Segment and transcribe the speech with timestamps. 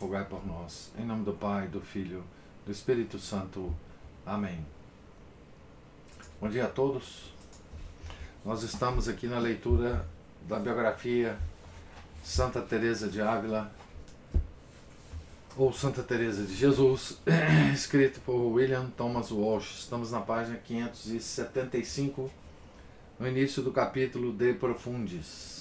[0.00, 0.90] rogai por nós.
[0.98, 2.22] Em nome do Pai, do Filho,
[2.64, 3.74] do Espírito Santo.
[4.24, 4.64] Amém.
[6.40, 7.32] Bom dia a todos.
[8.44, 10.06] Nós estamos aqui na leitura
[10.46, 11.36] da biografia
[12.22, 13.72] Santa Teresa de Ávila
[15.56, 17.18] ou Santa Teresa de Jesus,
[17.74, 19.80] escrito por William Thomas Walsh.
[19.80, 22.30] Estamos na página 575,
[23.18, 25.57] no início do capítulo De Profundis.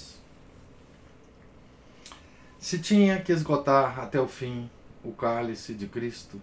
[2.67, 4.70] Se tinha que esgotar até o fim
[5.02, 6.41] o cálice de Cristo,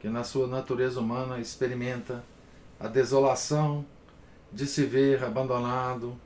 [0.00, 2.24] que na sua natureza humana experimenta
[2.80, 3.86] a desolação
[4.52, 6.20] de se ver abandonado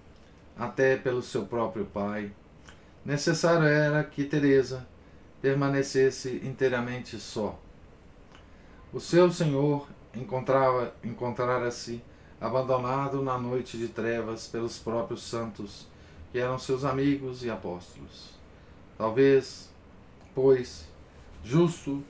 [0.57, 2.33] até pelo seu próprio pai,
[3.05, 4.89] necessário era que Teresa
[5.43, 7.61] permanecesse inteiramente só.
[8.95, 12.03] O seu senhor encontrava encontrara-se
[12.41, 15.87] abandonado na noite de trevas pelos próprios santos,
[16.33, 18.34] que eram seus amigos e apóstolos.
[18.97, 19.71] Talvez,
[20.35, 20.89] pois,
[21.43, 22.03] justo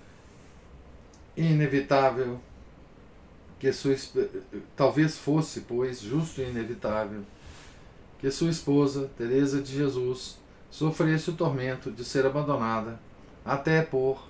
[1.37, 2.41] e inevitável
[3.59, 3.97] que sua
[4.77, 7.23] talvez fosse, pois, justo e inevitável
[8.19, 10.39] que sua esposa, Teresa de Jesus,
[10.71, 12.99] sofresse o tormento de ser abandonada
[13.45, 14.27] até por,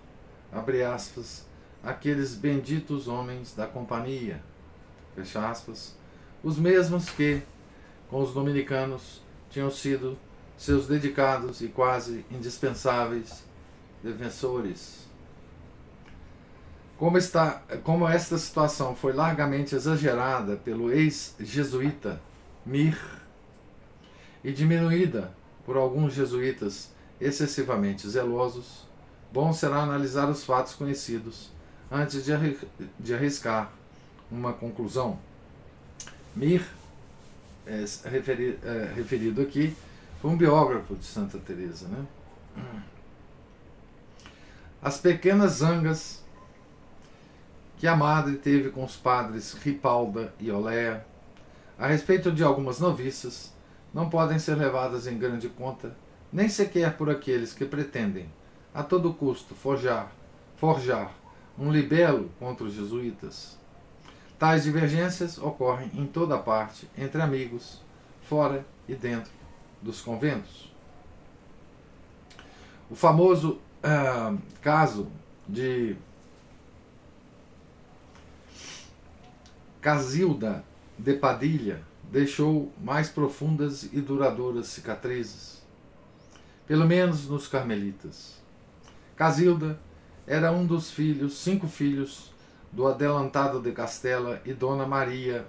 [0.53, 1.47] abre aspas,
[1.83, 4.43] aqueles benditos homens da companhia,
[5.15, 5.97] fecha aspas,
[6.43, 7.43] os mesmos que,
[8.09, 10.19] com os dominicanos, tinham sido
[10.57, 13.45] seus dedicados e quase indispensáveis
[14.03, 15.05] defensores.
[16.97, 22.21] Como, está, como esta situação foi largamente exagerada pelo ex-jesuíta
[22.65, 22.99] Mir
[24.43, 25.35] e diminuída
[25.67, 26.91] por alguns jesuítas
[27.21, 28.87] excessivamente zelosos,
[29.33, 31.51] bom será analisar os fatos conhecidos
[31.91, 33.73] antes de arriscar
[34.31, 35.19] uma conclusão.
[36.35, 36.65] Mir,
[37.67, 39.75] é, referi, é, referido aqui,
[40.25, 42.07] foi um biógrafo de Santa Teresa, né?
[44.81, 46.25] As pequenas zangas
[47.77, 51.05] que a madre teve com os padres Ripalda e Oléa
[51.79, 53.53] a respeito de algumas noviças
[53.93, 55.95] não podem ser levadas em grande conta,
[56.33, 58.27] nem sequer por aqueles que pretendem,
[58.73, 60.11] a todo custo, forjar,
[60.57, 61.13] forjar
[61.59, 63.59] um libelo contra os jesuítas.
[64.39, 67.83] Tais divergências ocorrem em toda parte, entre amigos,
[68.23, 69.44] fora e dentro
[69.85, 70.73] dos conventos.
[72.91, 75.11] O famoso uh, caso
[75.47, 75.95] de
[79.81, 80.65] Casilda
[80.99, 85.63] de Padilha deixou mais profundas e duradouras cicatrizes,
[86.67, 88.41] pelo menos nos carmelitas.
[89.15, 89.79] Casilda
[90.27, 92.33] era um dos filhos, cinco filhos,
[92.73, 95.47] do adelantado de Castela e Dona Maria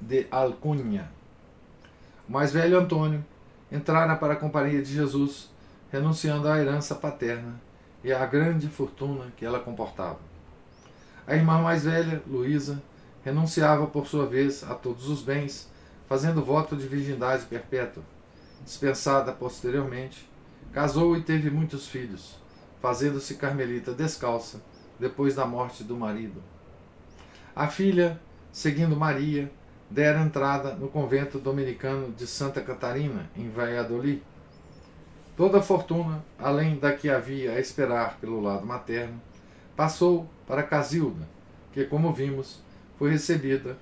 [0.00, 1.10] de Alcunha.
[2.28, 3.24] O mais velho Antônio
[3.70, 5.50] entrara para a companhia de Jesus,
[5.90, 7.60] renunciando à herança paterna
[8.02, 10.18] e à grande fortuna que ela comportava.
[11.26, 12.82] A irmã mais velha, Luísa,
[13.24, 15.70] renunciava por sua vez a todos os bens,
[16.06, 18.02] fazendo voto de virgindade perpétua.
[18.64, 20.28] Dispensada posteriormente,
[20.72, 22.36] casou e teve muitos filhos,
[22.80, 24.62] fazendo-se carmelita descalça
[24.98, 26.42] depois da morte do marido.
[27.56, 28.20] A filha,
[28.52, 29.50] seguindo Maria,
[29.94, 34.20] dera entrada no convento dominicano de Santa Catarina, em Valladolid.
[35.36, 39.22] Toda a fortuna, além da que havia a esperar pelo lado materno,
[39.76, 41.28] passou para Casilda,
[41.72, 42.60] que, como vimos,
[42.98, 43.76] foi recebida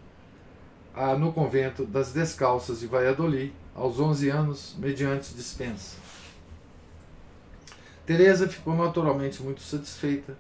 [0.95, 5.97] ah, no convento das Descalças de Valladolid aos 11 anos, mediante dispensa.
[8.05, 10.37] Teresa ficou naturalmente muito satisfeita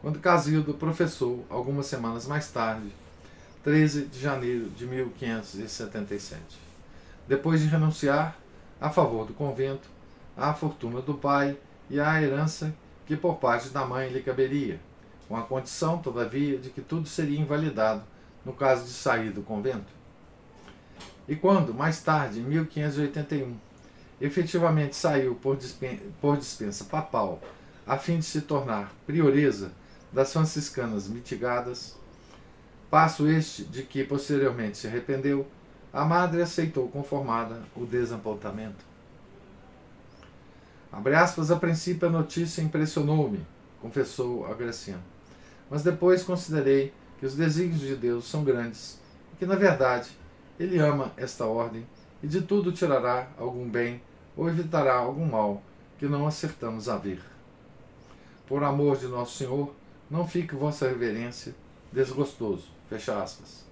[0.00, 2.92] quando Casilda professou, algumas semanas mais tarde,
[3.66, 6.40] 13 de janeiro de 1577.
[7.26, 8.38] Depois de renunciar
[8.80, 9.88] a favor do convento,
[10.36, 11.58] à fortuna do pai
[11.90, 12.72] e à herança
[13.06, 14.78] que por parte da mãe lhe caberia,
[15.26, 18.04] com a condição, todavia, de que tudo seria invalidado
[18.44, 19.92] no caso de sair do convento.
[21.26, 23.56] E quando, mais tarde, em 1581,
[24.20, 27.40] efetivamente saiu por dispensa, por dispensa papal
[27.84, 29.72] a fim de se tornar prioresa
[30.12, 31.96] das franciscanas mitigadas,
[32.90, 35.46] passo este de que posteriormente se arrependeu,
[35.92, 38.84] a madre aceitou conformada o desapontamento.
[40.92, 43.44] Abre aspas, a princípio a notícia impressionou-me,
[43.80, 45.02] confessou a Graciano.
[45.70, 49.00] Mas depois considerei que os desígnios de Deus são grandes
[49.32, 50.10] e que, na verdade,
[50.58, 51.86] Ele ama esta ordem
[52.22, 54.00] e de tudo tirará algum bem
[54.36, 55.62] ou evitará algum mal
[55.98, 57.20] que não acertamos a ver.
[58.46, 59.74] Por amor de nosso Senhor,
[60.10, 61.54] não fique vossa reverência
[61.92, 62.75] desgostoso.
[62.88, 63.64] Fecha aspas.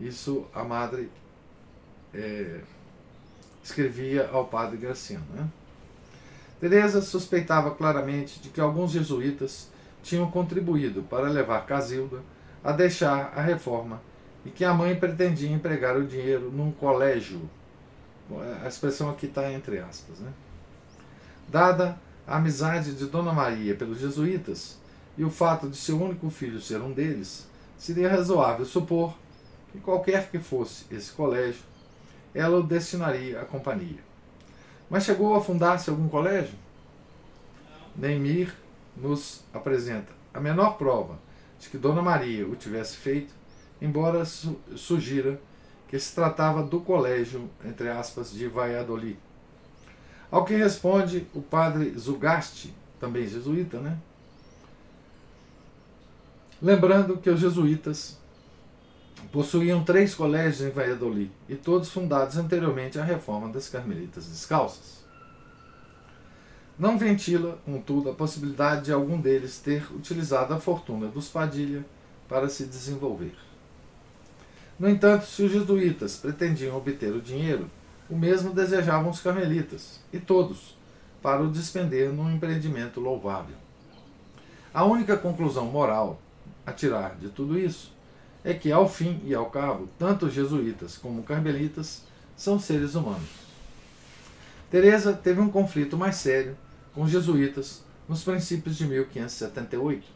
[0.00, 1.10] Isso a madre
[2.14, 2.60] é,
[3.62, 5.24] escrevia ao padre Graciano.
[5.34, 5.48] Né?
[6.60, 9.68] Teresa suspeitava claramente de que alguns jesuítas
[10.02, 12.20] tinham contribuído para levar Casilda
[12.62, 14.00] a deixar a reforma
[14.44, 17.48] e que a mãe pretendia empregar o dinheiro num colégio.
[18.62, 20.18] A expressão aqui está entre aspas.
[20.18, 20.32] Né?
[21.48, 24.78] Dada a amizade de Dona Maria pelos jesuítas
[25.18, 27.46] e o fato de seu único filho ser um deles,
[27.82, 29.12] seria razoável supor
[29.72, 31.64] que qualquer que fosse esse colégio,
[32.32, 33.98] ela o destinaria à companhia.
[34.88, 36.54] Mas chegou a fundar-se algum colégio?
[37.96, 38.54] Neymir
[38.96, 41.18] nos apresenta a menor prova
[41.58, 43.34] de que Dona Maria o tivesse feito,
[43.80, 45.40] embora su sugira
[45.88, 49.18] que se tratava do colégio, entre aspas, de Valladolid.
[50.30, 53.98] Ao que responde o padre Zugasti, também jesuíta, né?
[56.62, 58.16] Lembrando que os jesuítas
[59.32, 65.04] possuíam três colégios em Valladolid e todos fundados anteriormente à reforma das Carmelitas Descalças.
[66.78, 71.84] Não ventila, contudo, a possibilidade de algum deles ter utilizado a fortuna dos Padilha
[72.28, 73.34] para se desenvolver.
[74.78, 77.68] No entanto, se os jesuítas pretendiam obter o dinheiro,
[78.08, 80.76] o mesmo desejavam os carmelitas, e todos,
[81.20, 83.56] para o despender num empreendimento louvável.
[84.72, 86.20] A única conclusão moral
[86.66, 87.92] a tirar de tudo isso
[88.44, 92.02] é que, ao fim e ao cabo, tanto os jesuítas como carmelitas
[92.36, 93.28] são seres humanos.
[94.70, 96.56] Teresa teve um conflito mais sério
[96.94, 100.06] com os jesuítas nos princípios de 1578,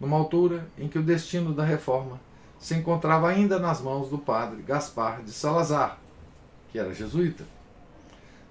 [0.00, 2.20] numa altura em que o destino da reforma
[2.58, 5.98] se encontrava ainda nas mãos do padre Gaspar de Salazar,
[6.70, 7.44] que era jesuíta.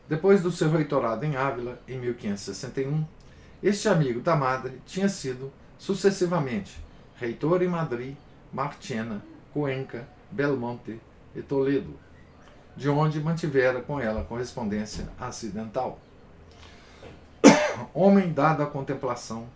[0.08, 3.04] Depois do seu reitorado em Ávila, em 1561,
[3.64, 6.83] este amigo da madre tinha sido, sucessivamente,
[7.24, 8.18] reitor em Madrid,
[8.52, 9.24] Marchena,
[9.54, 11.00] Cuenca, Belmonte
[11.34, 11.98] e Toledo,
[12.76, 16.00] de onde mantivera com ela correspondência acidental.
[17.94, 19.48] Homem dado à contemplação,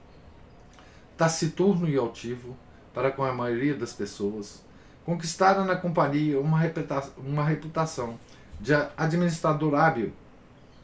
[1.18, 2.56] taciturno e altivo
[2.94, 4.64] para com a maioria das pessoas,
[5.06, 8.18] conquistara na companhia uma reputação,
[8.62, 10.14] de administrador hábil,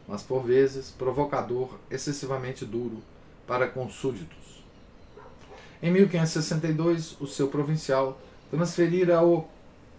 [0.05, 3.01] mas por vezes provocador excessivamente duro
[3.47, 4.42] para com súditos.
[5.83, 8.17] Em 1562, o seu provincial
[8.49, 9.43] transferira-o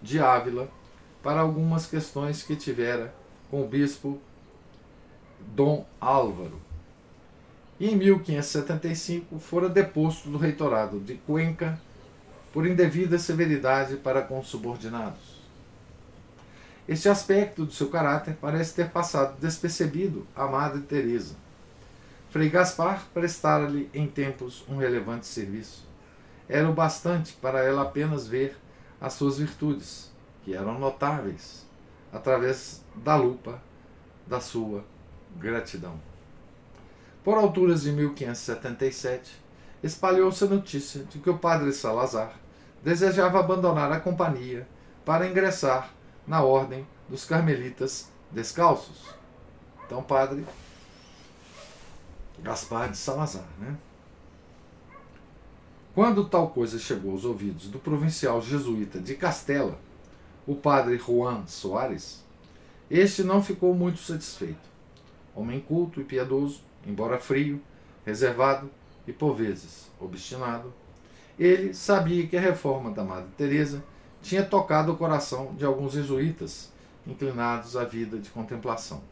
[0.00, 0.66] de Ávila
[1.22, 3.14] para algumas questões que tivera
[3.50, 4.18] com o bispo
[5.54, 6.58] Dom Álvaro.
[7.78, 11.78] E em 1575 fora deposto do reitorado de Cuenca
[12.50, 15.42] por indevida severidade para com os subordinados.
[16.88, 21.43] Este aspecto do seu caráter parece ter passado despercebido à Madre Teresa
[22.34, 25.86] Frei Gaspar prestara-lhe em tempos um relevante serviço.
[26.48, 28.56] Era o bastante para ela apenas ver
[29.00, 30.10] as suas virtudes,
[30.42, 31.64] que eram notáveis,
[32.12, 33.62] através da lupa
[34.26, 34.84] da sua
[35.36, 35.94] gratidão.
[37.22, 39.40] Por alturas de 1577,
[39.80, 42.34] espalhou-se a notícia de que o padre Salazar
[42.82, 44.66] desejava abandonar a companhia
[45.04, 45.88] para ingressar
[46.26, 49.14] na ordem dos carmelitas descalços.
[49.86, 50.44] Então, padre
[52.44, 53.48] Gaspar de Salazar.
[53.58, 53.74] Né?
[55.94, 59.78] Quando tal coisa chegou aos ouvidos do provincial jesuíta de Castela,
[60.46, 62.22] o padre Juan Soares,
[62.90, 64.74] este não ficou muito satisfeito.
[65.34, 67.60] Homem culto e piedoso, embora frio,
[68.04, 68.70] reservado
[69.06, 70.72] e por vezes obstinado,
[71.38, 73.82] ele sabia que a reforma da Madre Teresa
[74.20, 76.70] tinha tocado o coração de alguns jesuítas
[77.06, 79.02] inclinados à vida de contemplação.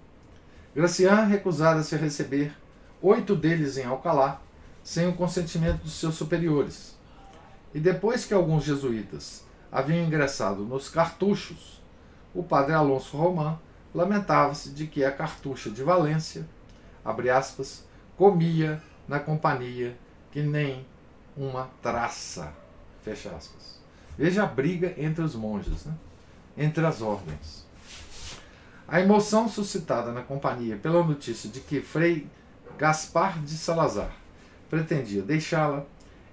[0.75, 2.55] Gracian recusara-se a receber
[3.03, 4.41] oito deles em Alcalá,
[4.83, 6.97] sem o consentimento dos seus superiores.
[7.75, 11.83] E depois que alguns jesuítas haviam ingressado nos cartuchos,
[12.35, 13.59] o padre Alonso Román
[13.95, 16.47] lamentava-se de que a cartucha de Valência,
[17.05, 19.97] abre aspas, comia na companhia
[20.31, 20.87] que nem
[21.37, 22.53] uma traça,
[23.03, 23.81] fecha aspas.
[24.17, 25.95] Veja a briga entre os monges, né?
[26.57, 27.67] entre as ordens.
[28.87, 32.29] A emoção suscitada na companhia pela notícia de que Frei
[32.79, 34.13] Gaspar de Salazar
[34.69, 35.85] pretendia deixá-la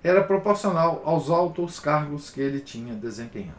[0.03, 3.58] era proporcional aos altos cargos que ele tinha desempenhado.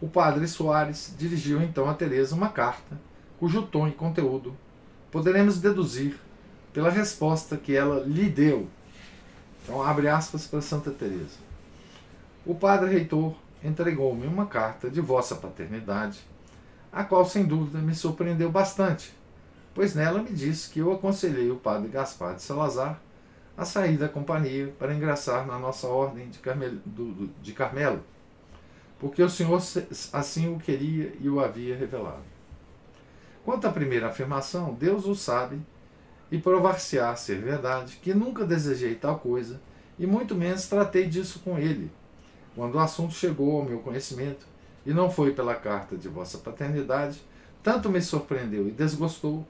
[0.00, 2.98] O padre Soares dirigiu então a Teresa uma carta,
[3.38, 4.54] cujo tom e conteúdo
[5.10, 6.18] poderemos deduzir
[6.72, 8.68] pela resposta que ela lhe deu,
[9.64, 11.38] Então, abre aspas para Santa Teresa.
[12.44, 13.34] O padre reitor
[13.64, 16.20] entregou-me uma carta de vossa paternidade,
[16.92, 19.12] a qual sem dúvida me surpreendeu bastante,
[19.76, 23.00] pois nela me disse que eu aconselhei o padre Gaspar de Salazar
[23.56, 28.02] a sair da companhia para ingressar na nossa ordem de Carmelo, do, de Carmelo
[28.98, 29.60] porque o Senhor
[30.12, 32.24] assim o queria e o havia revelado.
[33.44, 35.60] Quanto à primeira afirmação, Deus o sabe
[36.30, 39.60] e provar-se-á ser verdade, que nunca desejei tal coisa,
[39.98, 41.90] e muito menos tratei disso com ele,
[42.54, 44.46] quando o assunto chegou ao meu conhecimento,
[44.84, 47.22] e não foi pela carta de vossa paternidade,
[47.62, 49.46] tanto me surpreendeu e desgostou,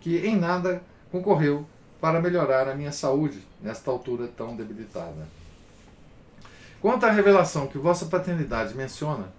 [0.00, 1.66] que em nada concorreu
[2.00, 5.28] para melhorar a minha saúde nesta altura tão debilitada.
[6.80, 9.30] Quanto à revelação que vossa paternidade menciona,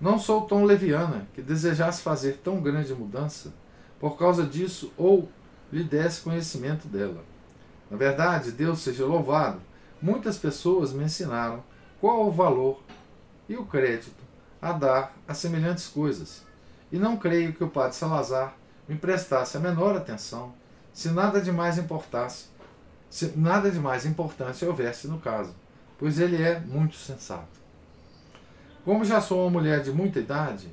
[0.00, 3.52] não sou tão leviana que desejasse fazer tão grande mudança
[4.00, 5.28] por causa disso ou
[5.72, 7.22] lhe desse conhecimento dela.
[7.90, 9.60] Na verdade, Deus seja louvado,
[10.00, 11.62] muitas pessoas me ensinaram
[12.00, 12.80] qual o valor
[13.48, 14.22] e o crédito
[14.60, 16.44] a dar a semelhantes coisas,
[16.90, 18.54] e não creio que o padre Salazar
[18.88, 20.54] me prestasse a menor atenção
[20.92, 22.46] se nada de mais importasse,
[23.10, 25.54] se nada de mais importante houvesse no caso
[25.98, 27.58] pois ele é muito sensato.
[28.84, 30.68] Como já sou uma mulher de muita idade,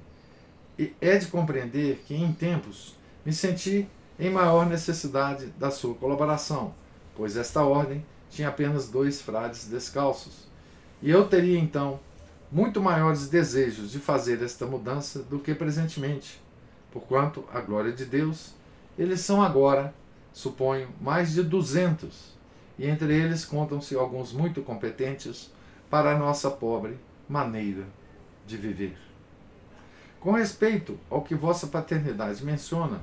[1.02, 2.96] é de compreender que em tempos
[3.26, 6.74] me senti em maior necessidade da sua colaboração,
[7.16, 10.48] pois esta ordem tinha apenas dois frades descalços,
[11.02, 12.00] e eu teria então
[12.52, 16.42] muito maiores desejos de fazer esta mudança do que presentemente,
[16.96, 18.54] porquanto, a glória de Deus,
[18.98, 19.94] eles são agora,
[20.32, 22.34] suponho, mais de duzentos
[22.80, 25.52] e entre eles contam-se alguns muito competentes
[25.90, 26.98] para a nossa pobre
[27.28, 27.84] maneira
[28.48, 28.98] de viver.
[30.22, 33.02] Com respeito ao que vossa paternidade menciona,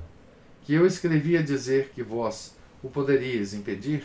[0.63, 4.05] que eu escrevi a dizer que vós o poderíeis impedir,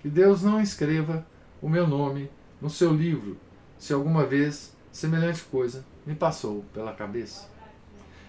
[0.00, 1.26] que Deus não escreva
[1.60, 3.36] o meu nome no seu livro,
[3.78, 7.54] se alguma vez semelhante coisa me passou pela cabeça.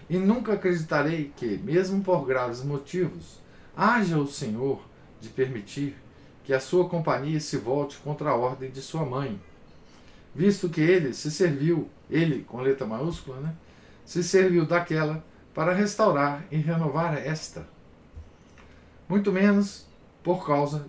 [0.08, 3.40] E nunca acreditarei que, mesmo por graves motivos,
[3.76, 4.80] haja o Senhor
[5.20, 5.96] de permitir
[6.44, 9.38] que a sua companhia se volte contra a ordem de sua mãe,
[10.34, 13.54] visto que ele se serviu, ele com letra maiúscula, né,
[14.04, 15.22] se serviu daquela
[15.54, 17.68] para restaurar e renovar esta.
[19.06, 19.86] Muito menos
[20.22, 20.86] por causa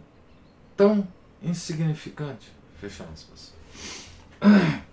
[0.78, 1.06] tão
[1.42, 2.52] insignificante.
[2.80, 3.54] Fecha aspas.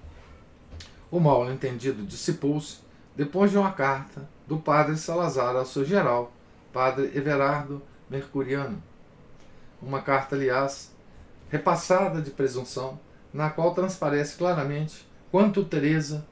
[1.09, 2.79] O mal entendido dissipou-se
[3.17, 6.33] depois de uma carta do padre Salazar ao seu geral,
[6.73, 8.83] padre Everardo Mercuriano
[9.81, 10.93] uma carta, aliás,
[11.51, 12.99] repassada de presunção,
[13.33, 16.27] na qual transparece claramente quanto Teresa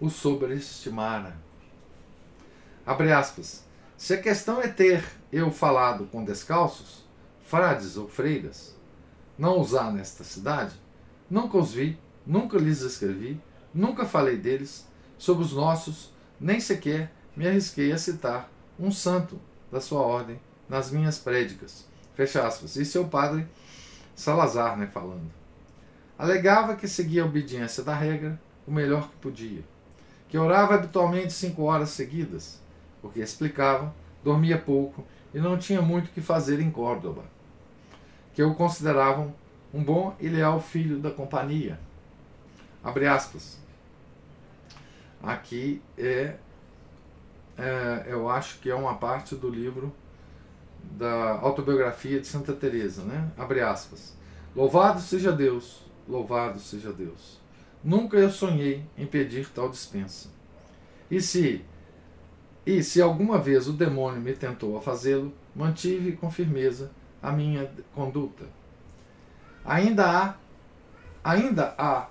[0.00, 1.36] o sobreestimara.
[2.84, 3.64] Abre aspas.
[3.96, 7.04] Se a questão é ter eu falado com descalços,
[7.40, 8.76] frades ou freiras,
[9.38, 10.74] não usar nesta cidade,
[11.30, 13.40] nunca os vi, nunca lhes escrevi,
[13.72, 16.11] nunca falei deles, sobre os nossos,
[16.42, 22.46] nem sequer me arrisquei a citar um santo da sua ordem nas minhas prédicas, Fecha
[22.46, 22.76] aspas.
[22.76, 23.46] É o padre
[24.14, 25.30] Salazar né, falando.
[26.18, 29.62] Alegava que seguia a obediência da regra o melhor que podia,
[30.28, 32.60] que orava habitualmente cinco horas seguidas,
[33.00, 37.24] porque explicava, dormia pouco e não tinha muito que fazer em Córdoba,
[38.34, 39.34] que o consideravam
[39.72, 41.80] um bom e leal filho da companhia.
[42.84, 43.61] Abre aspas.
[45.22, 46.36] Aqui é,
[47.56, 49.92] é eu acho que é uma parte do livro
[50.82, 53.30] da autobiografia de Santa Teresa, né?
[53.38, 54.16] Abre aspas.
[54.54, 57.40] Louvado seja Deus, louvado seja Deus.
[57.82, 60.28] Nunca eu sonhei em pedir tal dispensa.
[61.10, 61.64] E se
[62.64, 67.70] e se alguma vez o demônio me tentou a fazê-lo, mantive com firmeza a minha
[67.94, 68.44] conduta.
[69.64, 70.36] Ainda há
[71.24, 72.08] ainda há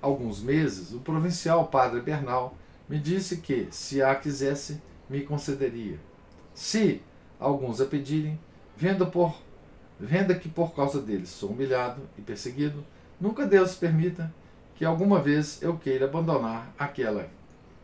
[0.00, 2.56] alguns meses, o provincial padre Bernal
[2.88, 5.98] me disse que, se a quisesse, me concederia.
[6.54, 7.02] Se
[7.38, 8.38] alguns a pedirem,
[8.76, 9.36] vendo, por,
[10.40, 12.84] que por causa deles sou humilhado e perseguido,
[13.20, 14.32] nunca Deus permita
[14.74, 17.28] que alguma vez eu queira abandonar aquela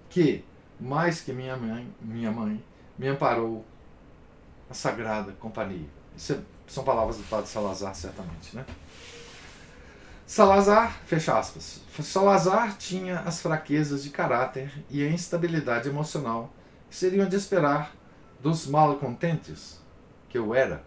[0.08, 0.44] que,
[0.78, 2.62] mais que minha mãe, minha mãe
[2.96, 3.64] me amparou
[4.70, 5.88] a sagrada companhia.
[6.16, 8.54] Isso é, são palavras do padre Salazar, certamente.
[8.54, 8.64] Né?
[10.26, 11.82] Salazar, fecha aspas.
[12.00, 16.50] Salazar tinha as fraquezas de caráter e a instabilidade emocional
[16.88, 17.94] que seriam de esperar
[18.40, 19.78] dos malcontentes
[20.30, 20.82] que eu era.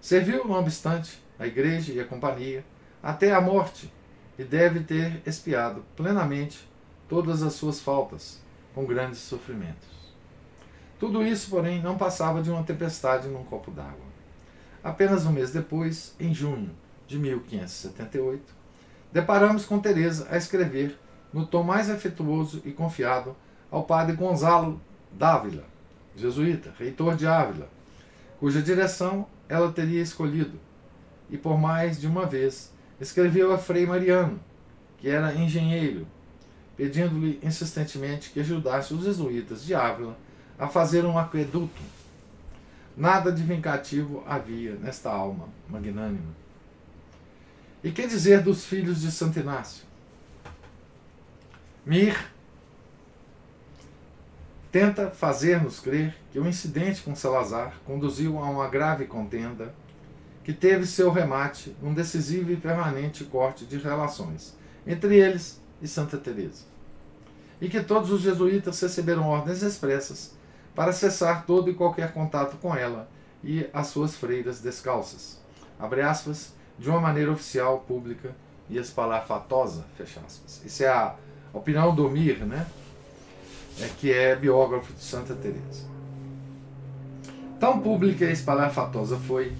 [0.00, 2.64] Serviu, não obstante, a igreja e a companhia
[3.00, 3.92] até a morte
[4.36, 6.68] e deve ter expiado plenamente
[7.08, 8.42] todas as suas faltas,
[8.74, 9.88] com grandes sofrimentos.
[10.98, 14.04] Tudo isso, porém, não passava de uma tempestade num copo d'água.
[14.82, 16.74] Apenas um mês depois, em junho
[17.06, 18.42] de 1578,
[19.12, 20.98] deparamos com Teresa a escrever
[21.32, 23.36] no tom mais afetuoso e confiado
[23.70, 24.80] ao padre Gonzalo
[25.12, 25.64] Dávila,
[26.14, 27.68] jesuíta, reitor de Ávila,
[28.38, 30.58] cuja direção ela teria escolhido,
[31.30, 34.40] e por mais de uma vez escreveu a Frei Mariano,
[34.98, 36.06] que era engenheiro,
[36.76, 40.16] pedindo-lhe insistentemente que ajudasse os jesuítas de Ávila
[40.58, 41.82] a fazer um aqueduto.
[42.96, 46.45] Nada de vingativo havia nesta alma magnânima.
[47.86, 49.84] E que dizer dos filhos de Santo Inácio?
[51.84, 52.18] Mir
[54.72, 59.72] tenta fazer-nos crer que o incidente com Salazar conduziu a uma grave contenda
[60.42, 66.18] que teve seu remate num decisivo e permanente corte de relações entre eles e Santa
[66.18, 66.64] Teresa.
[67.60, 70.34] E que todos os jesuítas receberam ordens expressas
[70.74, 73.08] para cessar todo e qualquer contato com ela
[73.44, 75.40] e as suas freiras descalças.
[75.78, 78.34] Abre aspas, de uma maneira oficial, pública
[78.68, 80.62] e espalhafatosa, fecha aspas.
[80.64, 81.14] Isso é a
[81.52, 82.66] opinião do Mir, né?
[83.80, 85.86] É, que é biógrafo de Santa Teresa.
[87.60, 89.52] Tão pública e espalhafatosa foi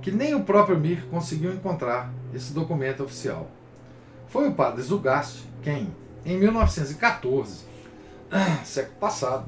[0.00, 3.48] que nem o próprio Mir conseguiu encontrar esse documento oficial.
[4.28, 7.64] Foi o padre Zugast quem, em 1914,
[8.64, 9.46] século passado,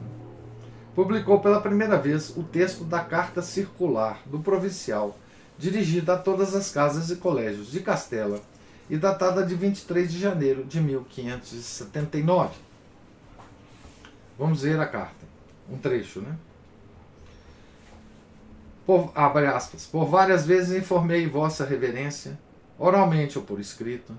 [0.95, 5.19] publicou pela primeira vez o texto da Carta Circular do Provincial,
[5.59, 8.41] dirigida a todas as casas e colégios de Castela
[8.89, 12.55] e datada de 23 de janeiro de 1579.
[14.39, 15.27] Vamos ver a carta,
[15.71, 16.37] um trecho, né?
[18.85, 22.39] Por, abre aspas, por várias vezes informei Vossa Reverência,
[22.79, 24.13] oralmente ou por escrito,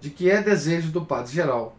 [0.00, 1.74] de que é desejo do Padre Geral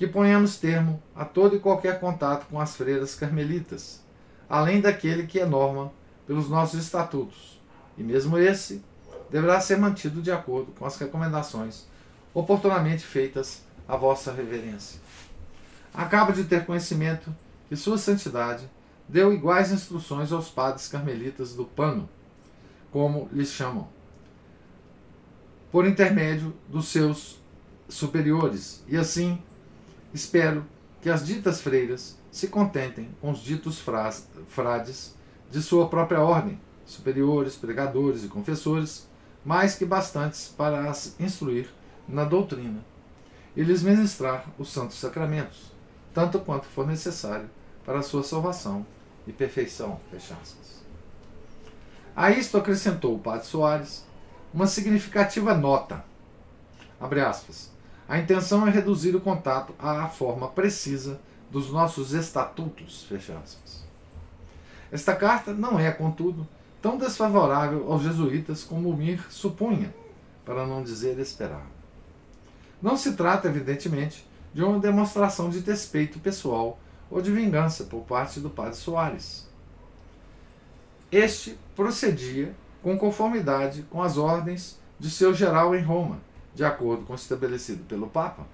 [0.00, 4.02] que ponhamos termo a todo e qualquer contato com as freiras carmelitas,
[4.48, 5.92] além daquele que é norma
[6.26, 7.59] pelos nossos estatutos,
[8.00, 8.82] e mesmo esse
[9.30, 11.84] deverá ser mantido de acordo com as recomendações
[12.32, 14.98] oportunamente feitas a Vossa Reverência.
[15.92, 17.34] Acabo de ter conhecimento
[17.68, 18.68] que Sua Santidade
[19.06, 22.08] deu iguais instruções aos padres carmelitas do Pano,
[22.90, 23.86] como lhes chamam,
[25.70, 27.38] por intermédio dos seus
[27.88, 29.40] superiores, e assim
[30.14, 30.64] espero
[31.02, 33.82] que as ditas freiras se contentem com os ditos
[34.48, 35.14] frades
[35.50, 36.58] de sua própria ordem,
[36.90, 39.08] superiores, pregadores e confessores,
[39.44, 41.68] mais que bastantes para as instruir
[42.08, 42.84] na doutrina
[43.56, 45.72] e lhes ministrar os santos sacramentos,
[46.12, 47.48] tanto quanto for necessário
[47.84, 48.84] para a sua salvação
[49.26, 50.00] e perfeição.
[52.14, 54.04] A isto acrescentou o padre Soares
[54.52, 56.04] uma significativa nota.
[57.00, 57.70] Abre aspas.
[58.08, 63.04] A intenção é reduzir o contato à forma precisa dos nossos estatutos.
[63.04, 63.84] Fecha aspas.
[64.90, 66.46] Esta carta não é, contudo,
[66.80, 69.94] tão desfavorável aos jesuítas como Mir supunha,
[70.44, 71.80] para não dizer esperava.
[72.80, 76.78] Não se trata, evidentemente, de uma demonstração de despeito pessoal
[77.10, 79.48] ou de vingança por parte do padre Soares.
[81.12, 86.18] Este procedia com conformidade com as ordens de seu geral em Roma,
[86.54, 88.46] de acordo com o estabelecido pelo Papa.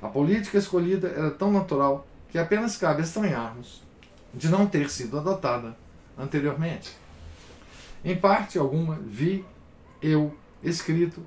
[0.00, 3.82] A política escolhida era tão natural que apenas cabe estranharmos
[4.32, 5.76] de não ter sido adotada
[6.16, 6.96] anteriormente.
[8.04, 9.44] Em parte alguma, vi
[10.00, 11.22] eu escrito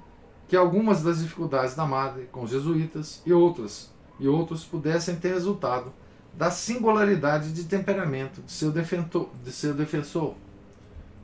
[0.47, 5.33] que algumas das dificuldades da madre com os jesuítas e outras e outros pudessem ter
[5.33, 5.91] resultado
[6.33, 10.35] da singularidade de temperamento de seu, defensor, de seu defensor,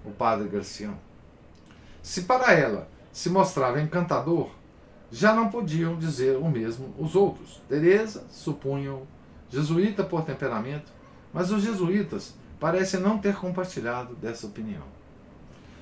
[0.06, 0.96] o padre Garcião.
[2.02, 4.50] Se para ela se mostrava encantador,
[5.12, 7.62] já não podiam dizer o mesmo os outros.
[7.68, 9.04] Teresa supunham
[9.50, 10.92] jesuíta por temperamento,
[11.34, 14.99] mas os jesuítas parecem não ter compartilhado dessa opinião.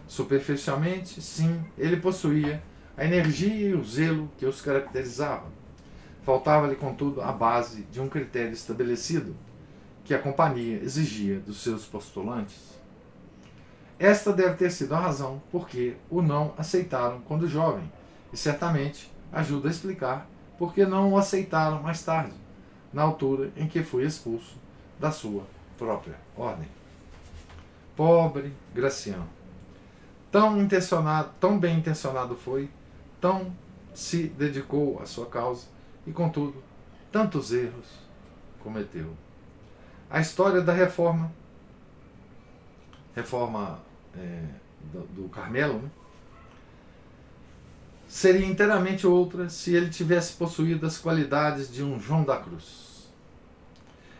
[0.07, 2.63] Superficialmente, sim, ele possuía
[2.95, 5.49] a energia e o zelo que os caracterizavam.
[6.23, 9.35] Faltava-lhe, contudo, a base de um critério estabelecido
[10.03, 12.77] que a companhia exigia dos seus postulantes.
[13.99, 17.91] Esta deve ter sido a razão por que o não aceitaram quando jovem,
[18.31, 22.33] e certamente ajuda a explicar por que não o aceitaram mais tarde,
[22.93, 24.55] na altura em que foi expulso
[24.99, 25.43] da sua
[25.77, 26.67] própria ordem.
[27.95, 29.36] Pobre Graciano.
[30.37, 32.69] Tão intencionado, tão bem intencionado foi,
[33.19, 33.51] tão
[33.91, 35.65] se dedicou à sua causa
[36.05, 36.63] e, contudo,
[37.11, 37.87] tantos erros
[38.59, 39.17] cometeu.
[40.07, 41.31] A história da reforma,
[43.15, 43.79] reforma
[44.15, 44.43] é,
[44.93, 45.89] do, do Carmelo, né?
[48.07, 53.09] seria inteiramente outra se ele tivesse possuído as qualidades de um João da Cruz.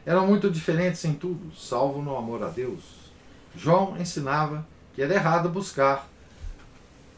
[0.04, 3.12] Eram muito diferentes em tudo, salvo no amor a Deus.
[3.56, 4.66] João ensinava
[4.98, 6.10] que era errado buscar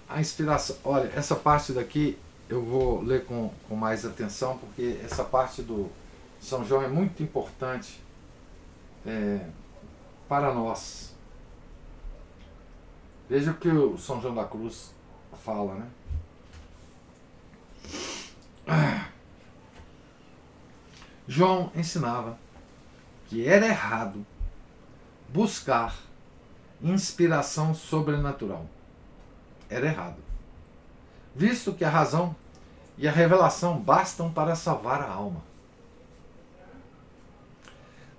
[0.10, 0.76] a inspiração.
[0.84, 5.90] Olha, essa parte daqui eu vou ler com, com mais atenção, porque essa parte do
[6.42, 8.02] São João é muito importante
[9.06, 9.48] é,
[10.28, 11.16] para nós.
[13.30, 14.92] Veja o que o São João da Cruz
[15.42, 15.88] fala, né?
[21.26, 22.38] João ensinava
[23.30, 24.26] que era errado
[25.30, 26.09] buscar
[26.82, 28.66] inspiração sobrenatural.
[29.70, 30.18] Era errado.
[31.36, 32.36] Visto que a razão
[32.98, 35.42] e a revelação bastam para salvar a alma.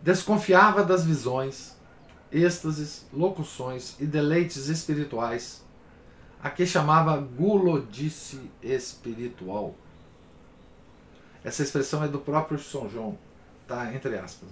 [0.03, 1.77] Desconfiava das visões,
[2.33, 5.63] êxtases, locuções e deleites espirituais,
[6.43, 9.75] a que chamava gulodice espiritual.
[11.45, 13.19] Essa expressão é do próprio São João,
[13.67, 14.49] tá entre aspas.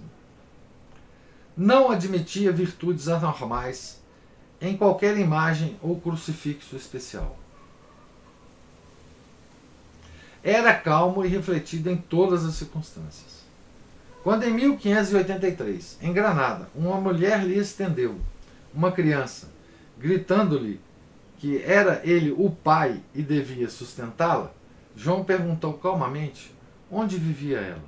[1.57, 3.98] Não admitia virtudes anormais
[4.61, 7.37] em qualquer imagem ou crucifixo especial.
[10.43, 13.39] Era calmo e refletido em todas as circunstâncias.
[14.23, 18.19] Quando em 1583, em Granada, uma mulher lhe estendeu
[18.73, 19.49] uma criança,
[19.97, 20.79] gritando-lhe
[21.37, 24.51] que era ele o pai e devia sustentá-la,
[24.95, 26.53] João perguntou calmamente
[26.91, 27.83] onde vivia ela.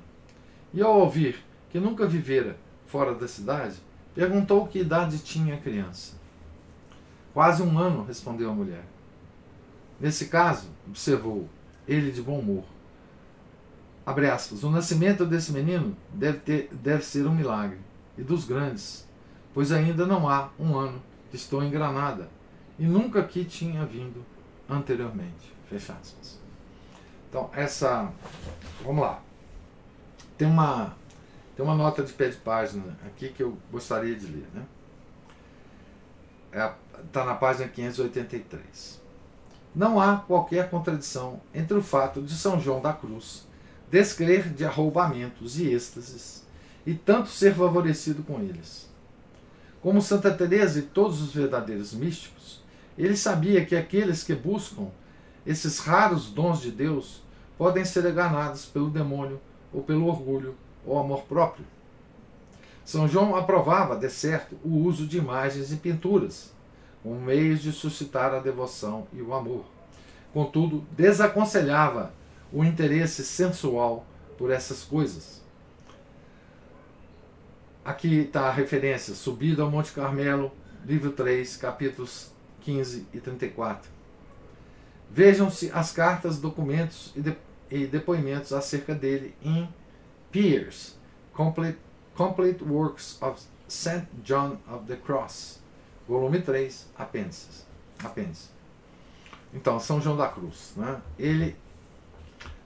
[0.72, 2.56] E ao ouvir que nunca vivera
[2.86, 3.76] fora da cidade,
[4.14, 6.21] perguntou que idade tinha a criança.
[7.32, 8.84] Quase um ano, respondeu a mulher.
[9.98, 11.48] Nesse caso, observou
[11.86, 12.64] ele de bom humor.
[14.04, 17.78] Abre aspas, o nascimento desse menino deve, ter, deve ser um milagre,
[18.18, 19.06] e dos grandes,
[19.54, 22.28] pois ainda não há um ano que estou em Granada,
[22.78, 24.24] e nunca aqui tinha vindo
[24.68, 25.54] anteriormente.
[25.68, 26.38] Fecha aspas.
[27.28, 28.12] Então, essa.
[28.84, 29.22] Vamos lá.
[30.36, 30.94] Tem uma,
[31.56, 34.46] tem uma nota de pé de página aqui que eu gostaria de ler.
[34.52, 34.62] Né?
[36.52, 36.72] É,
[37.10, 39.00] tá na página 583.
[39.74, 43.46] Não há qualquer contradição entre o fato de São João da Cruz
[43.90, 46.42] descrer de arroubamentos e êxtases
[46.86, 48.90] e tanto ser favorecido com eles.
[49.82, 52.62] Como Santa Teresa e todos os verdadeiros místicos,
[52.96, 54.86] ele sabia que aqueles que buscam
[55.46, 57.22] esses raros dons de Deus
[57.58, 59.40] podem ser enganados pelo demônio
[59.72, 60.54] ou pelo orgulho
[60.86, 61.66] ou amor próprio.
[62.84, 66.50] São João aprovava, de certo, o uso de imagens e pinturas
[67.02, 69.64] como meios de suscitar a devoção e o amor.
[70.32, 72.12] Contudo, desaconselhava
[72.52, 74.06] o interesse sensual
[74.38, 75.42] por essas coisas.
[77.84, 80.52] Aqui está a referência: Subida ao Monte Carmelo,
[80.86, 83.90] livro 3, capítulos 15 e 34.
[85.10, 87.36] Vejam-se as cartas, documentos e, de,
[87.70, 89.68] e, depoimentos acerca dele em
[90.30, 90.96] Piers,
[91.34, 91.78] Complete,
[92.14, 94.06] Complete Works of St.
[94.22, 95.61] John of the Cross,
[96.06, 97.66] volume 3, apêndices.
[98.02, 98.50] apêndice.
[99.54, 101.00] Então, São João da Cruz, né?
[101.18, 101.56] ele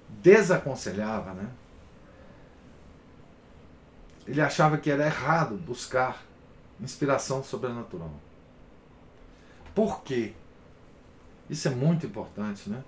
[0.08, 1.50] desaconselhava, né?
[4.26, 6.22] ele achava que era errado buscar
[6.80, 8.10] inspiração sobrenatural.
[9.74, 10.34] Por quê?
[11.48, 12.82] Isso é muito importante, né?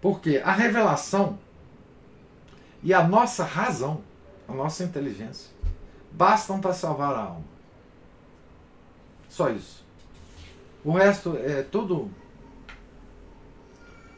[0.00, 1.38] Porque a revelação
[2.82, 4.02] e a nossa razão,
[4.46, 5.50] a nossa inteligência,
[6.12, 7.44] bastam para salvar a alma.
[9.28, 9.84] Só isso.
[10.86, 12.08] O resto é tudo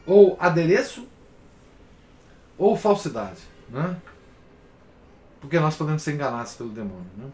[0.05, 1.07] ou adereço
[2.59, 3.99] ou falsidade, né?
[5.41, 7.25] Porque nós podemos ser enganados pelo demônio, né?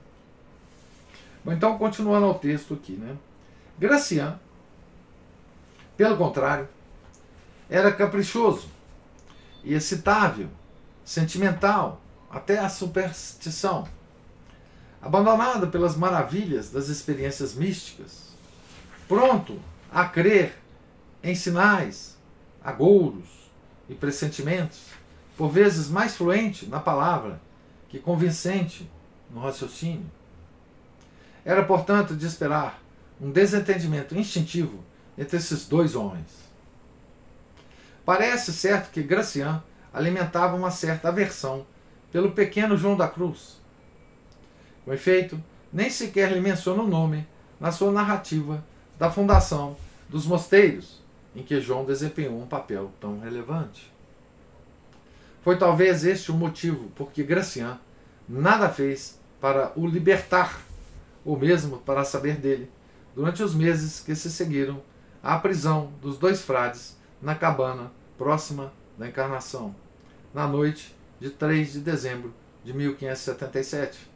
[1.43, 3.17] Bom, então, continuando ao texto aqui, né?
[3.77, 4.39] Gracian
[5.97, 6.69] pelo contrário,
[7.69, 8.69] era caprichoso
[9.65, 10.47] excitável,
[11.03, 13.85] sentimental, até a superstição.
[15.01, 18.24] Abandonado pelas maravilhas das experiências místicas,
[19.07, 19.59] pronto
[19.91, 20.57] a crer
[21.23, 22.17] em sinais,
[22.63, 23.49] agouros
[23.89, 24.89] e pressentimentos,
[25.37, 27.41] por vezes mais fluente na palavra
[27.89, 28.89] que convincente
[29.29, 30.09] no raciocínio.
[31.43, 32.81] Era, portanto, de esperar
[33.19, 34.83] um desentendimento instintivo
[35.17, 36.45] entre esses dois homens.
[38.03, 39.63] Parece certo que Gracian
[39.93, 41.65] alimentava uma certa aversão
[42.11, 43.61] pelo pequeno João da Cruz.
[44.83, 45.41] Com efeito,
[45.71, 47.27] nem sequer lhe menciona o nome
[47.59, 48.63] na sua narrativa
[48.97, 49.75] da fundação
[50.09, 51.01] dos mosteiros,
[51.35, 53.91] em que João desempenhou um papel tão relevante.
[55.41, 57.77] Foi talvez este o motivo por que Gracian
[58.27, 60.59] nada fez para o libertar,
[61.23, 62.71] ou mesmo para saber dele,
[63.15, 64.81] durante os meses que se seguiram
[65.21, 69.75] à prisão dos dois frades na cabana próxima da Encarnação,
[70.33, 74.09] na noite de 3 de dezembro de 1577.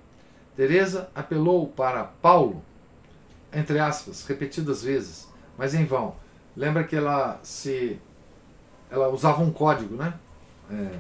[0.55, 2.63] Teresa apelou para Paulo,
[3.53, 6.15] entre aspas, repetidas vezes, mas em vão,
[6.55, 7.99] lembra que ela se
[8.89, 10.13] ela usava um código, né?
[10.71, 10.99] É,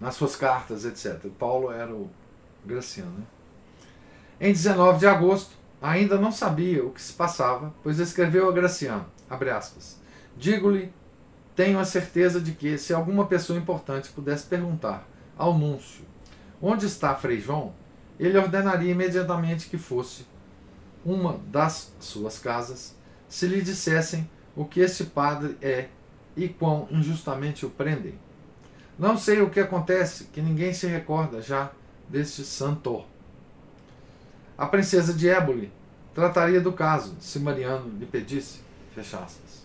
[0.00, 1.28] nas suas cartas, etc.
[1.38, 2.10] Paulo era o
[2.64, 3.10] Graciano.
[3.18, 3.24] Né?
[4.40, 9.06] Em 19 de agosto, ainda não sabia o que se passava, pois escreveu a Graciano,
[9.30, 9.98] abre aspas,
[10.36, 10.92] digo-lhe,
[11.54, 15.06] tenho a certeza de que, se alguma pessoa importante pudesse perguntar
[15.36, 16.04] ao núncio
[16.60, 17.74] onde está Frei João,
[18.18, 20.26] ele ordenaria imediatamente que fosse
[21.04, 22.94] uma das suas casas,
[23.28, 25.88] se lhe dissessem o que este padre é
[26.36, 28.18] e quão injustamente o prendem.
[28.98, 31.70] Não sei o que acontece, que ninguém se recorda já
[32.08, 33.04] deste santo.
[34.56, 35.72] A princesa de Éboli
[36.14, 38.60] trataria do caso, se Mariano lhe pedisse.
[38.94, 39.64] Fecha aspas.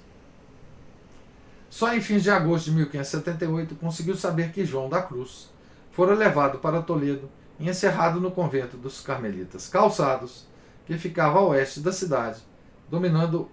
[1.70, 5.50] Só em fins de agosto de 1578 conseguiu saber que João da Cruz
[5.92, 10.48] fora levado para Toledo e encerrado no convento dos Carmelitas Calçados,
[10.90, 12.42] que ficava a oeste da cidade,
[12.90, 13.48] dominando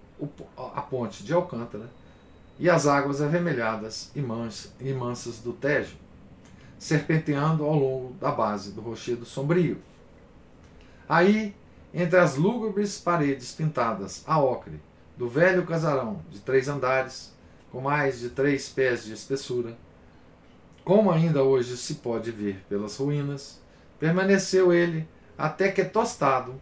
[0.57, 1.91] a ponte de Alcântara
[2.59, 4.21] e as águas avermelhadas e,
[4.81, 5.99] e mansas do Tejo,
[6.79, 9.77] serpenteando ao longo da base do rochedo sombrio.
[11.07, 11.55] Aí,
[11.93, 14.81] entre as lúgubres paredes pintadas a ocre
[15.15, 17.35] do velho casarão de três andares,
[17.71, 19.77] com mais de três pés de espessura,
[20.83, 23.61] como ainda hoje se pode ver pelas ruínas,
[24.01, 26.59] permaneceu ele até que, tostado,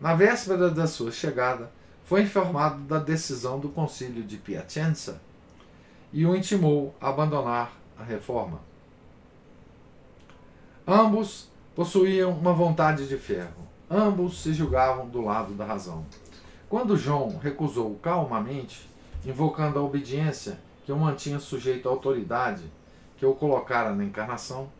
[0.00, 1.70] na véspera da sua chegada,
[2.04, 5.20] foi informado da decisão do concílio de Piacenza
[6.12, 8.60] e o intimou a abandonar a reforma.
[10.86, 13.68] Ambos possuíam uma vontade de ferro.
[13.90, 16.06] Ambos se julgavam do lado da razão.
[16.68, 18.88] Quando João recusou calmamente,
[19.24, 22.64] invocando a obediência que o mantinha sujeito à autoridade
[23.18, 24.70] que o colocara na encarnação,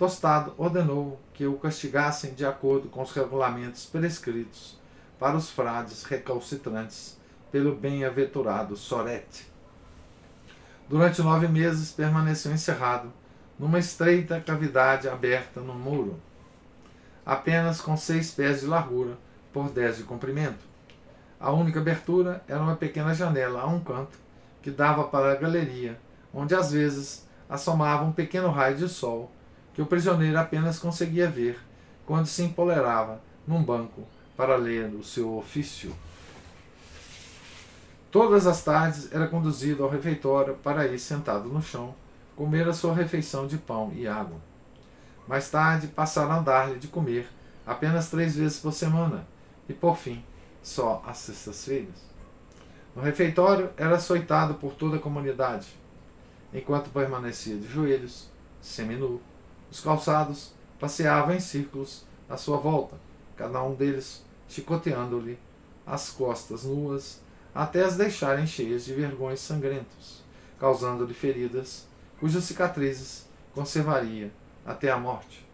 [0.00, 4.78] Tostado ordenou que o castigassem de acordo com os regulamentos prescritos
[5.18, 7.18] para os frades recalcitrantes
[7.52, 9.46] pelo bem-aventurado Sorete.
[10.88, 13.12] Durante nove meses permaneceu encerrado
[13.58, 16.18] numa estreita cavidade aberta no muro,
[17.26, 19.18] apenas com seis pés de largura
[19.52, 20.64] por dez de comprimento.
[21.38, 24.16] A única abertura era uma pequena janela a um canto
[24.62, 26.00] que dava para a galeria,
[26.32, 29.30] onde às vezes assomava um pequeno raio de sol
[29.74, 31.58] que o prisioneiro apenas conseguia ver
[32.06, 34.06] quando se empolerava num banco
[34.36, 35.94] para ler o seu ofício.
[38.10, 41.94] Todas as tardes era conduzido ao refeitório para ir sentado no chão
[42.34, 44.40] comer a sua refeição de pão e água.
[45.28, 47.28] Mais tarde passaram a dar-lhe de comer
[47.66, 49.26] apenas três vezes por semana
[49.68, 50.24] e, por fim,
[50.62, 52.10] só às sextas-feiras.
[52.96, 55.68] No refeitório era açoitado por toda a comunidade,
[56.52, 58.28] enquanto permanecia de joelhos,
[58.60, 59.20] seminu.
[59.70, 62.96] Os calçados passeavam em círculos à sua volta,
[63.36, 65.38] cada um deles chicoteando-lhe
[65.86, 67.20] as costas nuas
[67.54, 70.22] até as deixarem cheias de vergões sangrentos,
[70.58, 71.86] causando-lhe feridas
[72.18, 74.30] cujas cicatrizes conservaria
[74.64, 75.44] até a morte.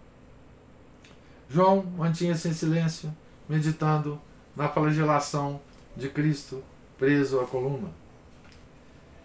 [1.49, 3.15] João mantinha-se em silêncio,
[3.49, 4.21] meditando
[4.55, 5.61] na flagelação
[5.97, 6.63] de Cristo
[6.99, 7.91] preso à coluna.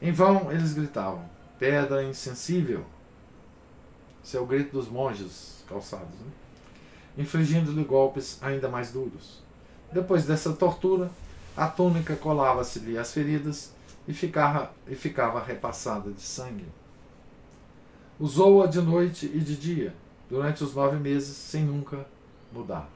[0.01, 1.27] Em vão eles gritavam:
[1.58, 2.86] Pedra insensível!
[4.23, 6.31] Esse é o grito dos monges calçados, né?
[7.17, 9.41] infligindo-lhe golpes ainda mais duros.
[9.91, 11.10] Depois dessa tortura,
[11.55, 13.73] a túnica colava-se-lhe às feridas
[14.07, 16.65] e ficava, e ficava repassada de sangue.
[18.19, 19.93] Usou-a de noite e de dia,
[20.29, 22.05] durante os nove meses, sem nunca
[22.51, 22.88] mudar.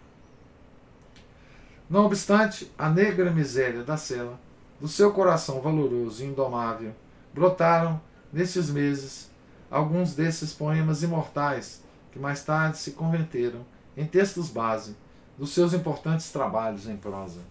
[1.89, 4.39] Não obstante a negra miséria da cela,
[4.79, 6.93] do seu coração valoroso e indomável,
[7.33, 7.99] brotaram,
[8.31, 9.29] nestes meses,
[9.75, 11.83] alguns desses poemas imortais
[12.13, 13.65] que mais tarde se converteram
[13.97, 14.95] em textos base
[15.37, 17.41] dos seus importantes trabalhos em prosa.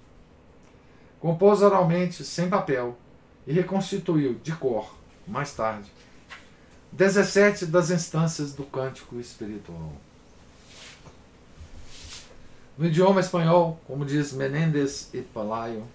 [1.20, 2.96] Compôs oralmente, sem papel,
[3.46, 4.94] e reconstituiu de cor,
[5.28, 5.92] mais tarde,
[6.92, 9.92] 17 das instâncias do cântico espiritual.
[12.78, 15.86] No idioma espanhol, como diz Menéndez e Palaio,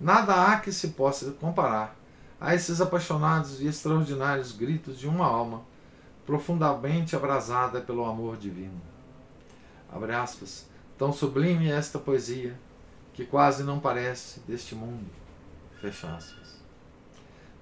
[0.00, 1.95] nada há que se possa comparar
[2.40, 5.62] a esses apaixonados e extraordinários gritos de uma alma
[6.26, 8.80] profundamente abrasada pelo amor divino.
[9.90, 10.66] Abre aspas,
[10.98, 12.58] tão sublime é esta poesia
[13.14, 15.06] que quase não parece deste mundo.
[15.80, 16.56] Fecha aspas.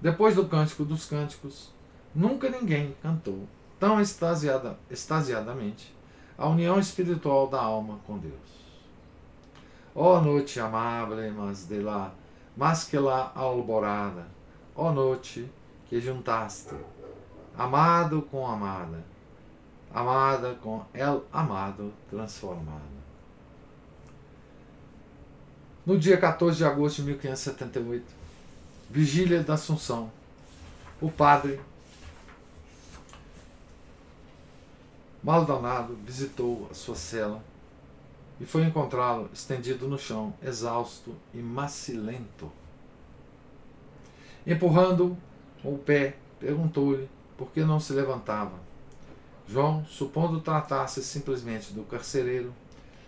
[0.01, 1.71] Depois do Cântico dos Cânticos,
[2.13, 3.47] nunca ninguém cantou
[3.79, 5.93] tão extasiada, extasiadamente
[6.37, 8.33] a união espiritual da alma com Deus.
[9.93, 12.13] Oh, noite amável, mas de lá,
[12.57, 14.27] mas que lá alborada,
[14.75, 15.49] ó noite
[15.87, 16.75] que juntaste,
[17.57, 19.03] amado com amada,
[19.93, 22.95] amada com el amado transformada.
[25.85, 28.05] No dia 14 de agosto de 1578,
[28.89, 30.11] vigília da Assunção,
[30.99, 31.59] o padre
[35.23, 37.43] Maldonado visitou a sua cela
[38.39, 42.51] e foi encontrá-lo estendido no chão, exausto e macilento.
[44.45, 45.17] Empurrando
[45.63, 48.53] o pé, perguntou-lhe por que não se levantava.
[49.47, 52.53] João, supondo tratar-se simplesmente do carcereiro,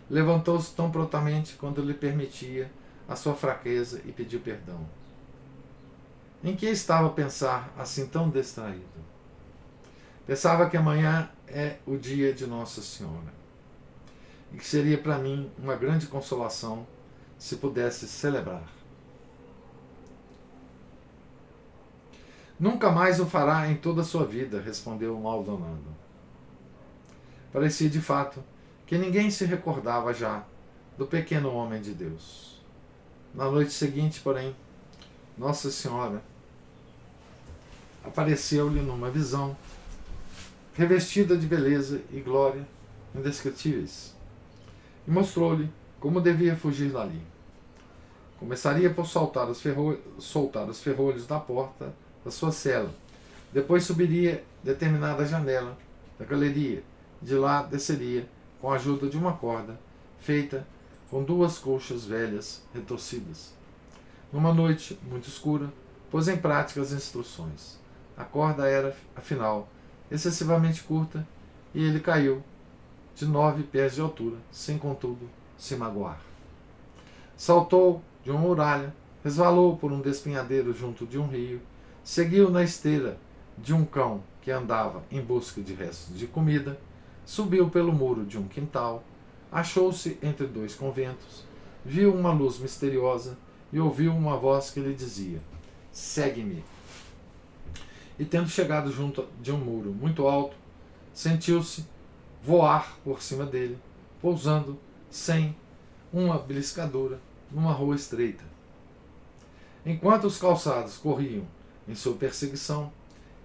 [0.09, 2.71] levantou-se tão prontamente quanto lhe permitia
[3.07, 4.79] a sua fraqueza e pediu perdão.
[6.43, 8.85] Em que estava a pensar assim tão distraído?
[10.25, 13.33] Pensava que amanhã é o dia de Nossa Senhora
[14.53, 16.85] e que seria para mim uma grande consolação
[17.37, 18.76] se pudesse celebrar.
[22.59, 25.95] Nunca mais o fará em toda a sua vida, respondeu Maldonado.
[27.53, 28.43] Parecia de fato
[28.85, 30.43] que ninguém se recordava já
[30.97, 32.59] do pequeno homem de Deus.
[33.33, 34.55] Na noite seguinte, porém,
[35.37, 36.23] Nossa Senhora
[38.03, 39.55] apareceu-lhe numa visão,
[40.73, 42.65] revestida de beleza e glória
[43.13, 44.15] indescritíveis,
[45.07, 47.21] e mostrou-lhe como devia fugir dali.
[48.39, 49.97] Começaria por soltar os, ferro...
[50.19, 51.93] soltar os ferrolhos da porta
[52.27, 52.93] da sua cela.
[53.53, 55.77] Depois subiria determinada janela
[56.19, 56.83] da galeria.
[57.21, 58.27] De lá desceria
[58.59, 59.79] com a ajuda de uma corda
[60.19, 60.67] feita
[61.09, 63.53] com duas colchas velhas retorcidas.
[64.31, 65.71] Numa noite muito escura,
[66.11, 67.79] pôs em prática as instruções.
[68.17, 69.69] A corda era, afinal,
[70.11, 71.25] excessivamente curta
[71.73, 72.43] e ele caiu
[73.15, 76.19] de nove pés de altura, sem contudo se magoar.
[77.37, 81.61] Saltou de uma muralha, resvalou por um despenhadeiro junto de um rio
[82.07, 83.19] Seguiu na esteira
[83.57, 86.79] de um cão que andava em busca de restos de comida,
[87.25, 89.03] subiu pelo muro de um quintal,
[89.51, 91.43] achou-se entre dois conventos,
[91.83, 93.37] viu uma luz misteriosa
[93.73, 95.41] e ouviu uma voz que lhe dizia:
[95.91, 96.63] Segue-me.
[98.17, 100.55] E tendo chegado junto de um muro muito alto,
[101.13, 101.85] sentiu-se
[102.41, 103.77] voar por cima dele,
[104.21, 104.79] pousando
[105.11, 105.53] sem
[106.13, 107.19] uma beliscadura
[107.51, 108.45] numa rua estreita.
[109.85, 111.45] Enquanto os calçados corriam
[111.87, 112.91] em sua perseguição,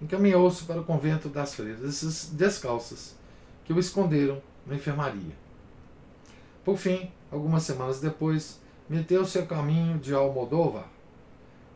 [0.01, 3.15] encaminhou-se para o convento das freiras descalças,
[3.63, 5.35] que o esconderam na enfermaria.
[6.63, 10.85] Por fim, algumas semanas depois, meteu-se a caminho de Almodóvar,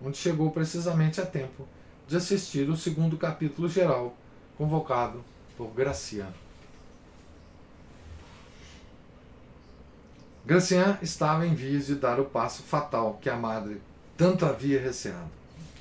[0.03, 1.67] onde chegou precisamente a tempo
[2.07, 4.15] de assistir o segundo capítulo geral,
[4.57, 5.23] convocado
[5.57, 6.47] por Graciano.
[10.45, 13.81] Gracian estava em vias de dar o passo fatal que a madre
[14.15, 15.29] tanto havia receado.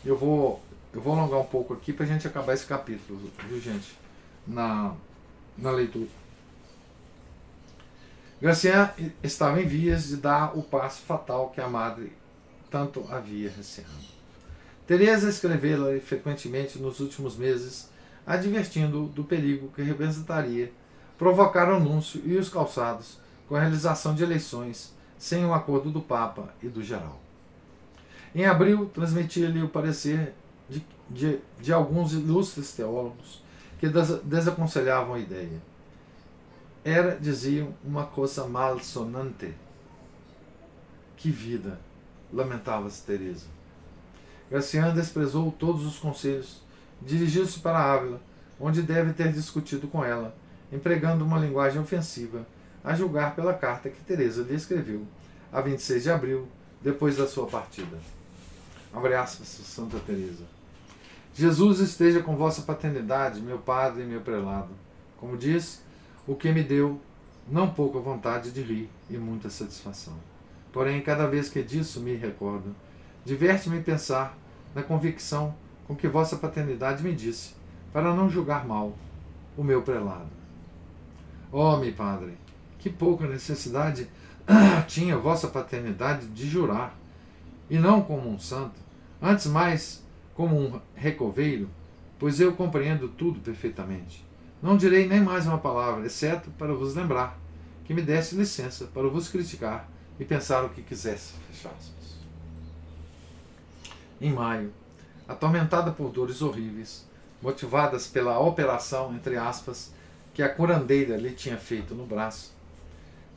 [0.04, 0.60] Eu vou
[0.96, 3.94] eu vou alongar um pouco aqui para a gente acabar esse capítulo, viu gente?
[4.46, 4.94] Na,
[5.58, 6.08] na leitura.
[8.40, 8.90] Gracian
[9.22, 12.14] estava em vias de dar o passo fatal que a madre
[12.70, 13.90] tanto havia receado.
[14.86, 17.90] Teresa escreveu-la frequentemente nos últimos meses,
[18.26, 20.72] advertindo do perigo que representaria
[21.18, 26.00] provocar o anúncio e os calçados com a realização de eleições sem o acordo do
[26.00, 27.20] Papa e do geral.
[28.34, 30.34] Em abril, transmitia-lhe o parecer
[31.08, 33.42] de, de, alguns ilustres teólogos
[33.78, 35.60] que des, desaconselhavam a ideia.
[36.84, 39.54] Era, diziam, uma coisa malsonante.
[41.16, 41.78] Que vida!
[42.32, 43.46] lamentava-se Teresa.
[44.50, 46.62] Graciano desprezou todos os conselhos,
[47.02, 48.20] dirigiu-se para Ávila,
[48.60, 50.34] onde deve ter discutido com ela,
[50.72, 52.46] empregando uma linguagem ofensiva,
[52.82, 55.06] a julgar pela carta que Teresa lhe escreveu
[55.52, 56.48] a 26 de abril,
[56.80, 57.98] depois da sua partida.
[58.92, 60.55] Abre aspas, Santa Teresa.
[61.38, 64.70] Jesus esteja com vossa paternidade, meu Padre e meu prelado.
[65.18, 65.84] Como diz,
[66.26, 66.98] o que me deu
[67.46, 70.14] não pouca vontade de rir e muita satisfação.
[70.72, 72.74] Porém, cada vez que disso me recordo,
[73.22, 74.34] diverte-me pensar
[74.74, 75.54] na convicção
[75.86, 77.54] com que vossa paternidade me disse,
[77.92, 78.96] para não julgar mal
[79.58, 80.30] o meu prelado.
[81.52, 82.38] Oh, meu Padre,
[82.78, 84.08] que pouca necessidade
[84.88, 86.96] tinha vossa paternidade de jurar,
[87.68, 88.80] e não como um santo,
[89.20, 90.05] antes mais
[90.36, 91.68] como um recoveiro,
[92.18, 94.22] pois eu compreendo tudo perfeitamente.
[94.62, 97.38] Não direi nem mais uma palavra, exceto para vos lembrar
[97.84, 99.88] que me desse licença para vos criticar
[100.20, 101.34] e pensar o que quisesse.
[104.20, 104.72] Em maio,
[105.26, 107.06] atormentada por dores horríveis,
[107.40, 109.92] motivadas pela operação, entre aspas,
[110.34, 112.54] que a curandeira lhe tinha feito no braço,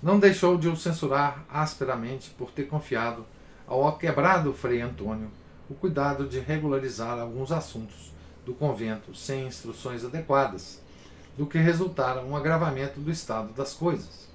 [0.03, 3.25] não deixou de o censurar asperamente por ter confiado
[3.67, 5.29] ao quebrado Frei Antônio
[5.69, 8.11] o cuidado de regularizar alguns assuntos
[8.45, 10.81] do convento sem instruções adequadas,
[11.37, 14.27] do que resultara um agravamento do estado das coisas.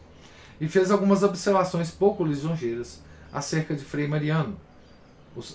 [0.61, 4.57] E fez algumas observações pouco lisonjeiras acerca de Frei Mariano,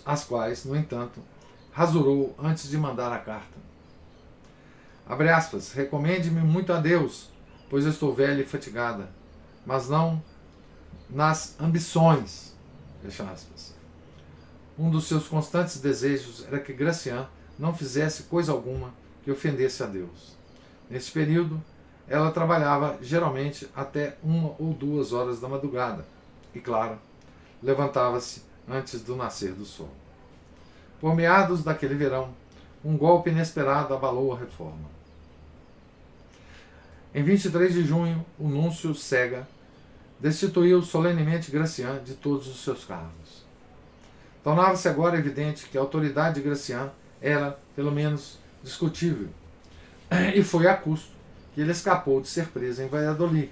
[0.06, 1.22] as quais, no entanto,
[1.72, 3.58] rasurou antes de mandar a carta.
[5.08, 7.30] Abre aspas, recomende-me muito a Deus,
[7.70, 9.10] pois eu estou velha e fatigada,
[9.66, 10.22] mas não
[11.10, 12.54] nas ambições.
[13.02, 13.79] Fecha aspas.
[14.80, 17.28] Um dos seus constantes desejos era que Gracian
[17.60, 18.94] não fizesse coisa alguma
[19.26, 20.38] que ofendesse a Deus.
[20.90, 21.62] Neste período,
[22.08, 26.06] ela trabalhava geralmente até uma ou duas horas da madrugada
[26.56, 26.98] e, claro,
[27.62, 29.90] levantava-se antes do nascer do sol.
[31.02, 32.34] Por meados daquele verão,
[32.84, 34.90] um golpe inesperado abalou a reforma.
[37.14, 39.46] Em 23 de junho, o núncio Sega
[40.22, 43.19] destituiu solenemente Gracian de todos os seus cargos.
[44.44, 46.90] Tornava-se agora evidente que a autoridade de Gracian
[47.22, 49.30] era, pelo menos, discutível,
[50.36, 51.12] e foi a custo
[51.54, 53.52] que ele escapou de ser preso em Valladolid,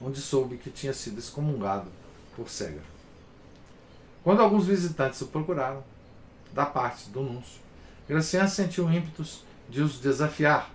[0.00, 1.90] onde soube que tinha sido excomungado
[2.34, 2.82] por Sega.
[4.22, 5.82] Quando alguns visitantes o procuraram,
[6.52, 7.60] da parte do núncio,
[8.08, 10.70] Gracian sentiu ímpetos de os desafiar,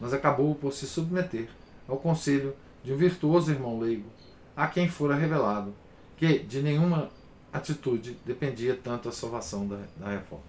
[0.00, 1.48] mas acabou por se submeter
[1.88, 2.54] ao conselho
[2.84, 4.08] de um virtuoso irmão leigo,
[4.56, 5.74] a quem fora revelado
[6.16, 7.10] que de nenhuma
[7.56, 10.44] atitude dependia tanto a salvação da, da reforma.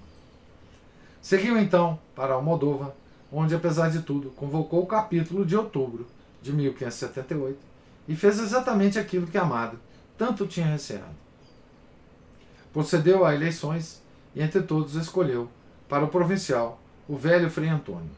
[1.22, 2.92] Seguiu então para Almodóvar,
[3.32, 6.08] onde, apesar de tudo, convocou o capítulo de outubro
[6.42, 7.58] de 1578
[8.08, 9.78] e fez exatamente aquilo que Amado
[10.18, 11.16] tanto tinha receado.
[12.72, 14.02] Procedeu a eleições
[14.36, 15.50] e, entre todos, escolheu,
[15.90, 18.10] para o provincial, o velho Frei Antônio.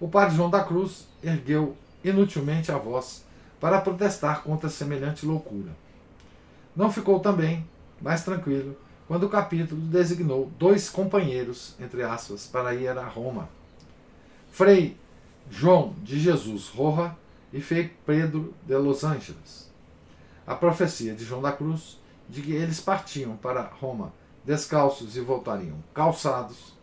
[0.00, 3.24] O padre João da Cruz ergueu inutilmente a voz
[3.60, 5.70] para protestar contra semelhante loucura.
[6.74, 7.66] Não ficou também
[8.00, 13.48] mais tranquilo quando o capítulo designou dois companheiros, entre aspas, para ir a Roma.
[14.50, 14.96] Frei
[15.50, 17.14] João de Jesus Roja
[17.52, 19.70] e Frei Pedro de Los Angeles.
[20.46, 24.12] A profecia de João da Cruz de que eles partiam para Roma
[24.44, 26.74] descalços e voltariam calçados,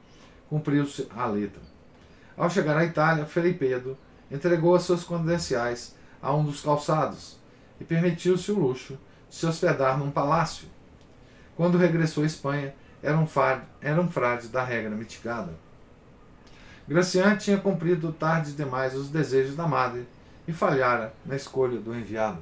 [0.50, 1.62] cumpriu-se a letra.
[2.38, 3.98] Ao chegar à Itália, Frei Pedro
[4.32, 7.38] entregou as suas credenciais a um dos calçados
[7.80, 8.98] e permitiu-se o luxo
[9.30, 10.68] se hospedar num palácio.
[11.56, 15.54] Quando regressou à Espanha, era um, frade, era um frade da regra mitigada.
[16.88, 20.08] Gracian tinha cumprido tarde demais os desejos da madre
[20.48, 22.42] e falhara na escolha do enviado.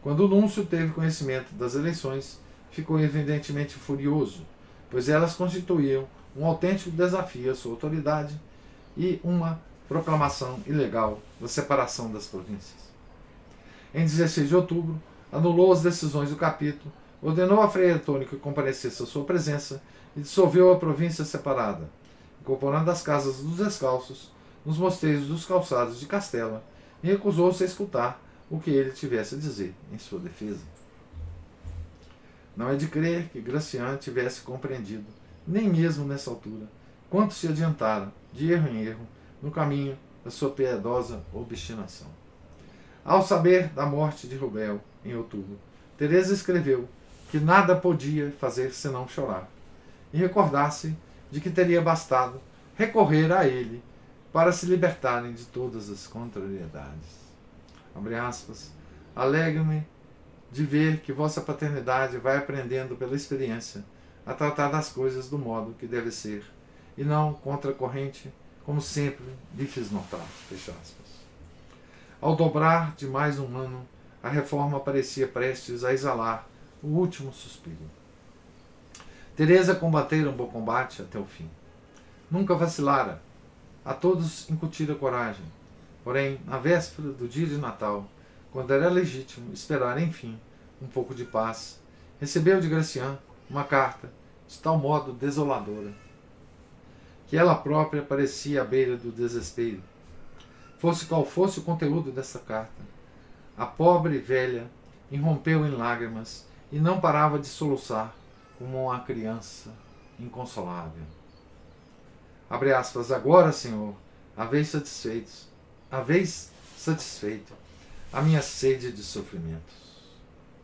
[0.00, 2.40] Quando núncio teve conhecimento das eleições,
[2.70, 4.46] ficou evidentemente furioso,
[4.88, 6.06] pois elas constituíam
[6.36, 8.40] um autêntico desafio à sua autoridade
[8.96, 12.88] e uma proclamação ilegal da separação das províncias.
[13.92, 15.02] Em 16 de outubro,
[15.32, 19.82] anulou as decisões do capítulo, ordenou a Frei Antônio que comparecesse à sua presença
[20.16, 21.88] e dissolveu a província separada,
[22.40, 24.30] incorporando as casas dos descalços
[24.64, 26.62] nos mosteiros dos calçados de Castela
[27.02, 30.64] e recusou-se a escutar o que ele tivesse a dizer em sua defesa.
[32.56, 35.06] Não é de crer que Gracian tivesse compreendido,
[35.46, 36.66] nem mesmo nessa altura,
[37.08, 39.06] quanto se adiantara, de erro em erro,
[39.40, 42.17] no caminho da sua piedosa obstinação.
[43.08, 45.58] Ao saber da morte de Rubel, em outubro,
[45.96, 46.86] Teresa escreveu
[47.30, 49.48] que nada podia fazer senão chorar
[50.12, 50.94] e recordar-se
[51.30, 52.38] de que teria bastado
[52.76, 53.82] recorrer a ele
[54.30, 57.32] para se libertarem de todas as contrariedades.
[57.96, 58.70] Abre aspas.
[59.16, 59.86] Alegro-me
[60.52, 63.82] de ver que vossa paternidade vai aprendendo pela experiência
[64.26, 66.44] a tratar das coisas do modo que deve ser,
[66.94, 68.30] e não contra a corrente
[68.66, 69.24] como sempre
[69.56, 70.26] lhe fiz notar.
[70.50, 70.97] Fecha aspas.
[72.20, 73.86] Ao dobrar de mais um ano,
[74.22, 76.48] a reforma parecia prestes a exalar
[76.82, 77.76] o último suspiro.
[79.36, 81.48] Teresa combatera um bom combate até o fim.
[82.30, 83.22] Nunca vacilara.
[83.84, 85.44] A todos incutira coragem.
[86.02, 88.06] Porém, na véspera do dia de Natal,
[88.52, 90.38] quando era legítimo esperar, enfim,
[90.82, 91.80] um pouco de paz,
[92.20, 94.10] recebeu de Gracian uma carta
[94.48, 95.92] de tal modo desoladora
[97.28, 99.82] que ela própria parecia à beira do desespero.
[100.78, 102.82] Fosse qual fosse o conteúdo dessa carta,
[103.56, 104.70] a pobre velha
[105.10, 108.14] irrompeu em lágrimas e não parava de soluçar
[108.58, 109.70] como uma criança
[110.18, 111.02] inconsolável.
[112.48, 113.94] Abre aspas, agora, Senhor,
[114.36, 115.48] haveis satisfeitos,
[115.90, 117.52] haveis satisfeito
[118.12, 119.74] a minha sede de sofrimentos.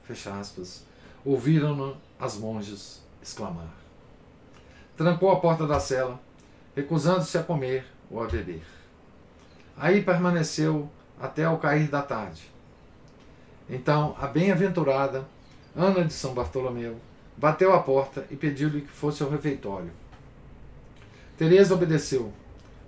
[0.05, 0.85] Fecha aspas.
[1.25, 3.73] Ouviram-no as monjas exclamar.
[4.97, 6.21] Trancou a porta da cela
[6.77, 8.62] recusando-se a comer ou a beber.
[9.77, 10.89] Aí permaneceu
[11.20, 12.51] até ao cair da tarde.
[13.68, 15.27] Então a bem-aventurada
[15.77, 16.97] Ana de São Bartolomeu
[17.37, 19.91] bateu à porta e pediu-lhe que fosse ao refeitório.
[21.37, 22.33] Teresa obedeceu,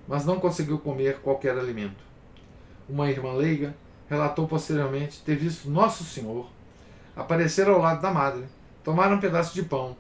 [0.07, 2.05] mas não conseguiu comer qualquer alimento.
[2.89, 3.75] Uma irmã leiga
[4.09, 6.49] relatou posteriormente ter visto Nosso Senhor
[7.17, 8.45] aparecer ao lado da madre,
[8.85, 9.97] tomar um pedaço de pão,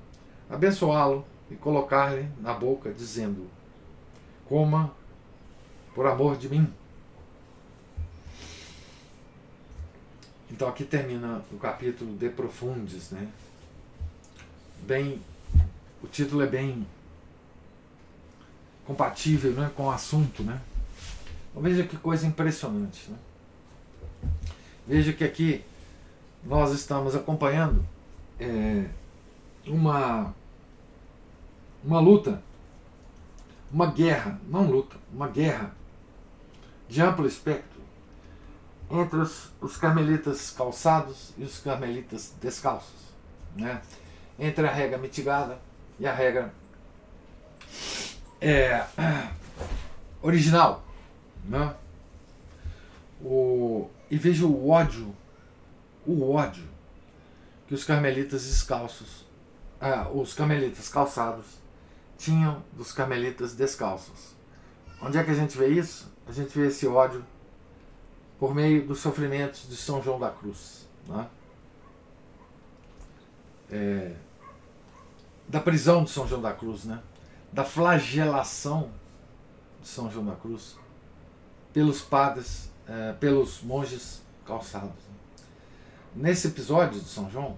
[0.49, 3.49] abençoá-lo e colocar-lhe na boca, dizendo:
[4.49, 4.93] Coma
[5.97, 6.71] por amor de mim.
[10.51, 13.27] Então aqui termina o capítulo De Profundis, né?
[14.83, 15.23] Bem,
[16.03, 16.87] o título é bem
[18.87, 20.61] compatível né, com o assunto, né?
[21.51, 23.17] Então, veja que coisa impressionante, né?
[24.87, 25.65] Veja que aqui
[26.45, 27.85] nós estamos acompanhando
[28.39, 28.85] é,
[29.67, 30.35] uma
[31.83, 32.43] uma luta,
[33.73, 35.75] uma guerra, não luta, uma guerra
[36.89, 37.77] de amplo espectro
[38.91, 43.13] entre os, os carmelitas calçados e os carmelitas descalços,
[43.57, 43.83] né?
[44.39, 45.59] entre a regra mitigada
[45.99, 46.53] e a regra
[48.41, 48.85] é,
[50.23, 50.85] original.
[51.45, 51.75] Né?
[53.21, 55.15] O, e veja o ódio,
[56.07, 56.69] o ódio
[57.67, 59.27] que os carmelitas descalços,
[59.81, 61.47] ah, os carmelitas calçados,
[62.17, 64.36] tinham dos carmelitas descalços.
[65.01, 66.13] Onde é que a gente vê isso?
[66.27, 67.25] A gente vê esse ódio
[68.39, 70.89] por meio dos sofrimentos de São João da Cruz.
[71.07, 71.29] Né?
[73.71, 74.15] É,
[75.49, 77.03] da prisão de São João da Cruz, né?
[77.53, 78.91] da flagelação
[79.81, 80.77] de São João da Cruz
[81.73, 84.89] pelos padres, é, pelos monges calçados.
[84.89, 85.15] Né?
[86.15, 87.57] Nesse episódio de São João,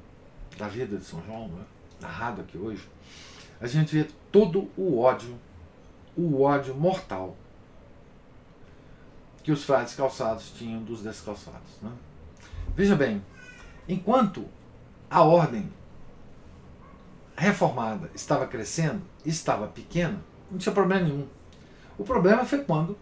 [0.57, 1.65] da vida de São João, né?
[2.01, 2.89] narrado aqui hoje,
[3.61, 5.39] a gente vê todo o ódio,
[6.19, 7.37] o ódio mortal
[9.45, 11.79] que os frades calçados tinham dos descalçados.
[11.81, 11.93] Né?
[12.75, 13.25] Veja bem,
[13.89, 14.45] enquanto
[15.09, 15.71] a ordem
[17.37, 21.29] reformada estava crescendo, estava pequena, não tinha problema nenhum.
[21.97, 22.99] O problema foi quando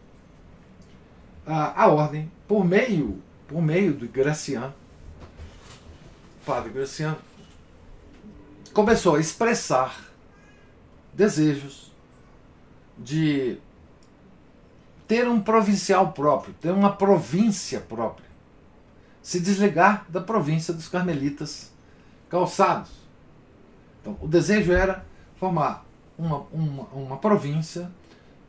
[1.47, 4.75] a, a ordem, por meio, por meio do Gracian,
[6.45, 7.17] padre Gracian,
[8.75, 10.13] começou a expressar
[11.15, 11.86] desejos
[12.99, 13.59] de
[15.07, 18.27] ter um provincial próprio, ter uma província própria,
[19.23, 21.73] se desligar da província dos carmelitas
[22.29, 22.91] calçados.
[24.01, 25.05] Então, o desejo era
[25.37, 25.85] formar
[26.19, 27.91] uma, uma, uma província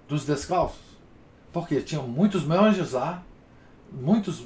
[0.08, 0.82] dos descalços,
[1.52, 3.24] porque tinham muitos monges lá,
[3.92, 4.46] muitos,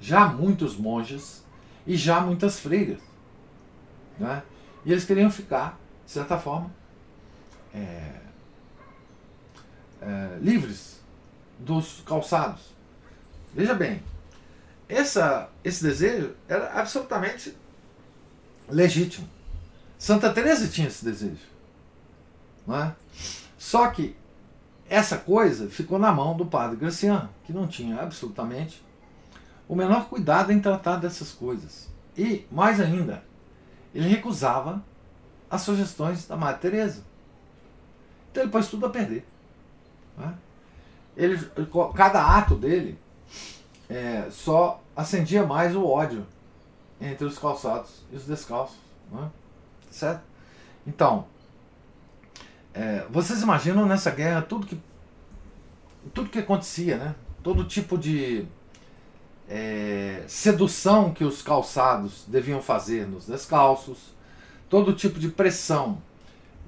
[0.00, 1.44] já muitos monges
[1.86, 3.00] e já muitas freiras.
[4.18, 4.42] Né?
[4.84, 6.70] E eles queriam ficar, de certa forma,
[7.74, 8.20] é,
[10.00, 11.00] é, livres
[11.58, 12.74] dos calçados.
[13.54, 14.02] Veja bem,
[14.88, 17.56] essa, esse desejo era absolutamente
[18.68, 19.28] legítimo.
[19.98, 21.48] Santa Teresa tinha esse desejo.
[22.66, 22.94] Não é?
[23.58, 24.16] Só que
[24.88, 28.82] essa coisa ficou na mão do padre Graciano, que não tinha absolutamente
[29.68, 31.88] o menor cuidado em tratar dessas coisas.
[32.16, 33.22] E, mais ainda,
[33.94, 34.84] ele recusava
[35.48, 37.04] as sugestões da Madre Teresa.
[38.30, 39.24] Então ele pôs tudo a perder.
[40.20, 40.34] Né?
[41.16, 41.38] Ele,
[41.94, 42.98] cada ato dele
[43.88, 46.26] é, só acendia mais o ódio
[47.00, 48.76] entre os calçados e os descalços.
[49.10, 49.30] Né?
[49.90, 50.22] Certo?
[50.86, 51.26] Então,
[52.72, 54.80] é, vocês imaginam nessa guerra tudo que
[56.14, 57.14] tudo que acontecia, né?
[57.42, 58.46] Todo tipo de
[59.48, 64.14] é, sedução que os calçados deviam fazer nos descalços,
[64.68, 66.00] todo tipo de pressão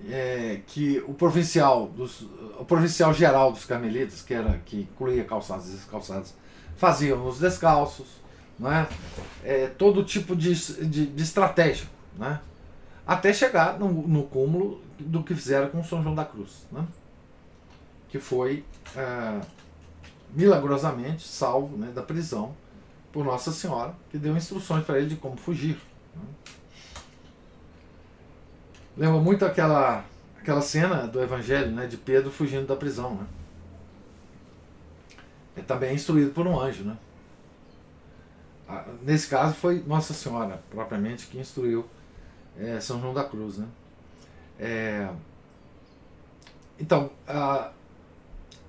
[0.08, 2.22] é, que o provincial, dos,
[2.58, 6.34] o provincial geral dos carmelitas, que era que incluía calçados e descalçados,
[6.76, 8.06] faziam nos descalços,
[8.58, 8.88] né?
[9.44, 10.54] É, todo tipo de,
[10.86, 11.86] de, de, estratégia,
[12.16, 12.40] né?
[13.06, 16.86] até chegar no, no cúmulo do que fizeram com São João da Cruz, né?
[18.08, 18.64] que foi
[18.96, 19.40] é,
[20.32, 22.54] milagrosamente salvo né, da prisão
[23.10, 25.78] por Nossa Senhora, que deu instruções para ele de como fugir.
[26.14, 26.22] Né?
[28.96, 30.04] Lembra muito aquela,
[30.38, 33.14] aquela cena do Evangelho, né, de Pedro fugindo da prisão.
[33.14, 33.26] Né?
[35.56, 36.84] É também instruído por um anjo.
[36.84, 36.96] Né?
[38.68, 41.86] Ah, nesse caso foi Nossa Senhora, propriamente, que instruiu
[42.58, 43.58] é, São João da Cruz.
[43.58, 43.66] Né?
[44.58, 45.08] É,
[46.78, 47.70] então, a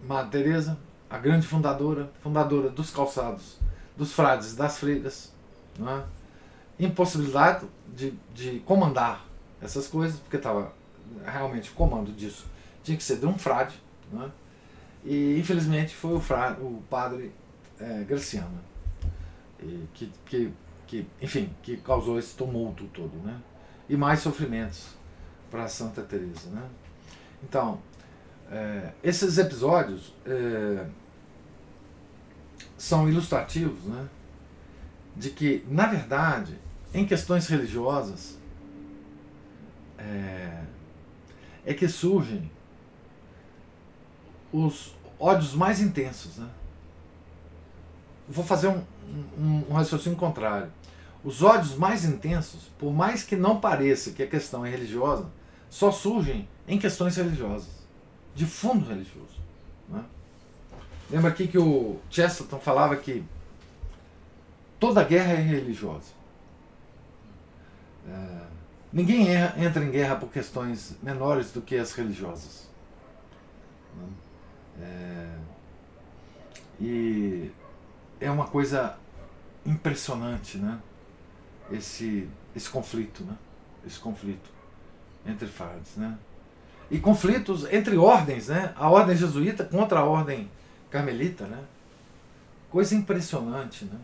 [0.01, 0.77] Madre Teresa,
[1.09, 3.57] a grande fundadora, fundadora dos calçados,
[3.97, 5.33] dos frades, das freiras,
[5.77, 6.05] né?
[6.79, 9.32] impossibilidade de, de comandar
[9.63, 10.73] essas coisas, porque estava
[11.25, 12.45] realmente o comando disso
[12.83, 13.75] tinha que ser de um frade,
[14.11, 14.29] né?
[15.05, 17.31] e infelizmente foi o, frade, o padre
[17.79, 18.59] é, Graciano,
[19.93, 20.53] que, que,
[20.85, 23.39] que, enfim, que causou esse tumulto todo, né?
[23.87, 24.89] e mais sofrimentos
[25.49, 26.67] para Santa Teresa, né?
[27.43, 27.79] Então,
[28.49, 30.85] é, esses episódios é,
[32.77, 34.07] são ilustrativos, né?
[35.15, 36.57] De que, na verdade,
[36.93, 38.37] em questões religiosas,
[40.03, 40.63] é,
[41.65, 42.51] é que surgem
[44.51, 46.37] os ódios mais intensos.
[46.37, 46.49] Né?
[48.27, 48.83] Vou fazer um,
[49.37, 50.71] um, um raciocínio contrário.
[51.23, 55.29] Os ódios mais intensos, por mais que não pareça que a questão é religiosa,
[55.69, 57.69] só surgem em questões religiosas,
[58.35, 59.39] de fundo religioso.
[59.87, 60.03] Né?
[61.09, 63.23] Lembra aqui que o Chesterton falava que
[64.79, 66.11] toda guerra é religiosa.
[68.07, 68.52] É,
[68.93, 69.27] ninguém
[69.57, 72.69] entra em guerra por questões menores do que as religiosas.
[73.97, 74.07] Né?
[74.81, 75.37] É,
[76.79, 77.51] e
[78.21, 78.95] é uma coisa
[79.65, 80.79] impressionante, né?
[81.71, 83.35] Esse, esse conflito, né?
[83.85, 84.49] Esse conflito
[85.25, 86.17] entre fases, né?
[86.91, 88.73] E conflitos entre ordens, né?
[88.75, 90.49] A ordem jesuíta contra a ordem
[90.91, 91.63] carmelita, né?
[92.69, 93.99] Coisa impressionante, né?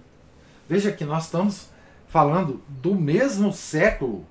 [0.68, 1.70] Veja que nós estamos
[2.08, 4.26] falando do mesmo século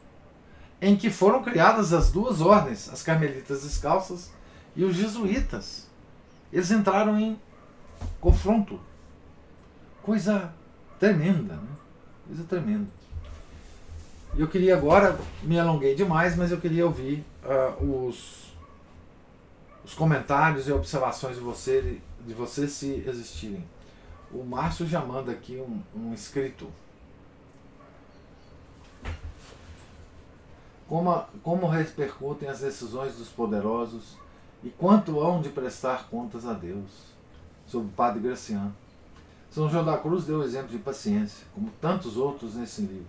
[0.81, 4.31] em que foram criadas as duas ordens, as carmelitas descalças
[4.76, 5.87] e os jesuítas.
[6.53, 7.39] Eles entraram em
[8.20, 8.81] confronto.
[10.03, 10.53] Coisa
[10.99, 11.68] tremenda, né?
[12.26, 12.87] Coisa tremenda.
[14.37, 18.55] Eu queria agora, me alonguei demais, mas eu queria ouvir uh, os,
[19.85, 23.64] os comentários e observações de você, de você se existirem.
[24.31, 26.68] O Márcio já manda aqui um, um escrito.
[30.89, 34.16] Como, como repercutem as decisões dos poderosos
[34.64, 37.09] e quanto hão de prestar contas a Deus?
[37.66, 38.74] Sobre o Padre Graciano.
[39.51, 43.07] São João da Cruz deu exemplo de paciência, como tantos outros nesse livro.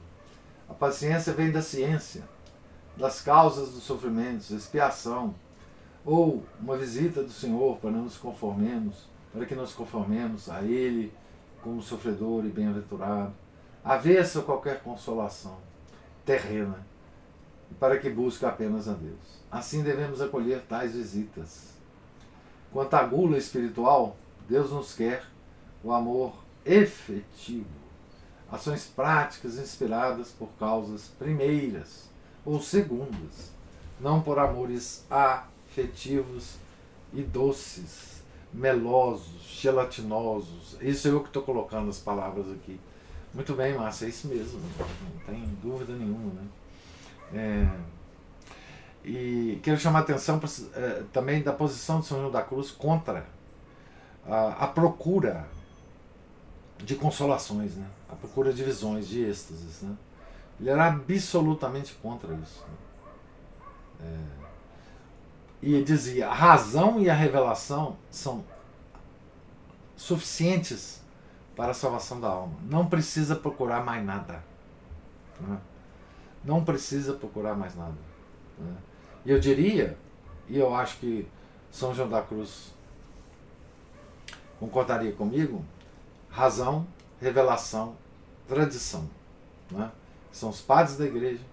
[0.70, 2.24] A paciência vem da ciência,
[2.98, 5.34] das causas dos sofrimentos, expiação,
[6.06, 11.14] ou uma visita do Senhor para nos conformemos, para que nos conformemos a Ele
[11.62, 13.34] como sofredor e bem-aventurado,
[13.84, 15.58] avessa qualquer consolação
[16.26, 16.86] terrena,
[17.80, 19.40] para que busque apenas a Deus.
[19.52, 21.70] Assim devemos acolher tais visitas.
[22.72, 24.16] Quanto à gula espiritual,
[24.48, 25.24] Deus nos quer
[25.84, 26.34] o amor
[26.66, 27.66] efetivo,
[28.52, 32.10] ações práticas inspiradas por causas primeiras
[32.46, 33.52] ou segundas,
[34.00, 36.56] não por amores afetivos
[37.14, 40.78] e doces, melosos, gelatinosos.
[40.82, 42.80] Isso é eu que estou colocando as palavras aqui.
[43.34, 46.34] Muito bem, Márcia, é isso mesmo, não tem dúvida nenhuma.
[46.34, 46.48] Né?
[47.34, 47.90] É
[49.04, 50.40] e quero chamar a atenção
[50.76, 53.26] eh, também da posição de São João da Cruz contra
[54.28, 55.48] a, a, procura
[56.78, 57.88] de consolações, né?
[58.10, 59.82] a procura de visões, de êxtases.
[59.82, 59.96] Né?
[60.60, 62.64] Ele era absolutamente contra isso.
[62.68, 62.76] Né?
[64.02, 64.40] É,
[65.62, 68.44] e dizia: a razão e a revelação são
[69.96, 71.02] suficientes
[71.56, 72.58] para a salvação da alma.
[72.64, 74.44] Não precisa procurar mais nada.
[75.40, 75.58] Né?
[76.44, 77.98] Não precisa procurar mais nada.
[78.58, 78.76] Né?
[79.26, 79.98] E eu diria,
[80.48, 81.28] e eu acho que
[81.72, 82.74] São João da Cruz
[84.60, 85.64] concordaria comigo,
[86.30, 86.88] razão,
[87.20, 87.96] revelação,
[88.48, 89.10] tradição.
[89.72, 89.92] Né?
[90.32, 91.44] São os padres da igreja,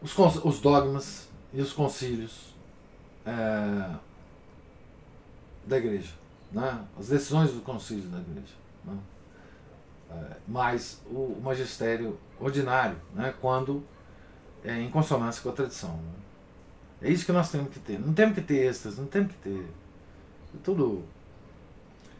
[0.00, 2.54] os, os dogmas e os concílios
[3.24, 3.94] é,
[5.66, 6.12] da igreja.
[6.52, 6.86] Né?
[6.98, 8.54] As decisões do concílio da igreja.
[8.84, 8.96] Né?
[10.10, 13.34] É, mais o, magistério ordinário, né?
[13.40, 13.82] quando
[14.64, 15.98] é, em consonância com a tradição.
[17.02, 17.98] É isso que nós temos que ter.
[17.98, 19.60] Não temos que ter extras, não temos que ter.
[20.54, 21.04] É tudo.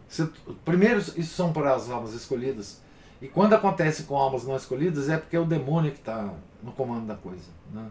[0.09, 0.27] Se,
[0.65, 2.81] primeiro, isso são para as almas escolhidas.
[3.21, 6.33] E quando acontece com almas não escolhidas, é porque é o demônio que está
[6.63, 7.51] no comando da coisa.
[7.73, 7.91] Né?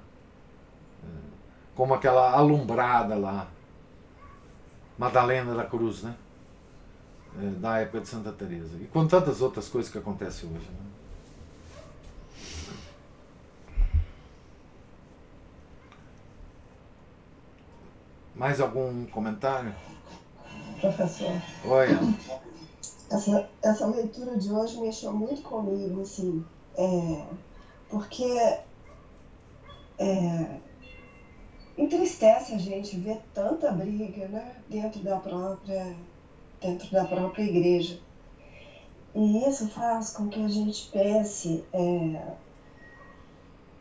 [1.04, 1.08] É,
[1.74, 3.48] como aquela alumbrada lá,
[4.98, 6.16] Madalena da Cruz, né?
[7.60, 10.70] Da época de Santa Teresa E com tantas outras coisas que acontecem hoje.
[10.70, 10.86] Né?
[18.34, 19.74] Mais algum comentário?
[20.80, 21.42] Professor.
[21.66, 21.88] Oi.
[23.10, 26.44] Essa, essa leitura de hoje mexeu muito comigo, assim,
[26.76, 27.26] é,
[27.90, 28.26] porque
[29.98, 30.60] é,
[31.78, 35.96] entristece a gente ver tanta briga né, dentro da própria
[36.66, 38.00] dentro da própria igreja.
[39.14, 42.22] E isso faz com que a gente pense é,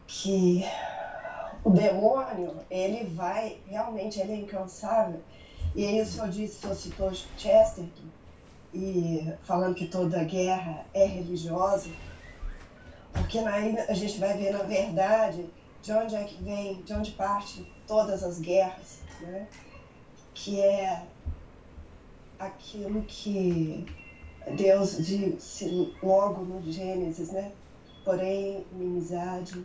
[0.07, 0.65] que
[1.65, 5.21] o demônio, ele vai, realmente, ele é incansável.
[5.75, 8.05] E aí o senhor disse, o senhor citou Chesterton,
[8.73, 11.89] e falando que toda guerra é religiosa,
[13.13, 15.49] porque aí a gente vai ver, na verdade,
[15.81, 19.47] de onde é que vem, de onde parte todas as guerras, né?
[20.35, 21.07] que é
[22.39, 23.87] aquilo que
[24.57, 27.53] Deus disse logo no Gênesis, né?
[28.05, 29.65] Porém, inimizade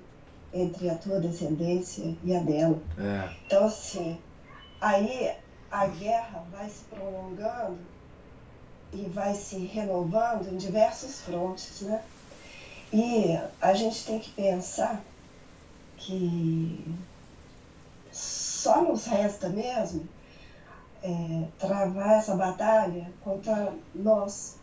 [0.53, 2.81] entre a tua descendência e a dela.
[2.97, 3.35] É.
[3.45, 4.17] Então, assim,
[4.79, 5.31] aí
[5.69, 7.79] a guerra vai se prolongando
[8.91, 12.03] e vai se renovando em diversos frontes, né?
[12.91, 15.03] E a gente tem que pensar
[15.97, 16.83] que
[18.11, 20.07] só nos resta mesmo
[21.03, 24.57] é, travar essa batalha contra nós.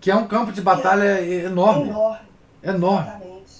[0.00, 1.88] Que é um campo de batalha enorme.
[1.90, 2.28] Enorme.
[2.62, 3.08] Enorme.
[3.08, 3.52] Exatamente.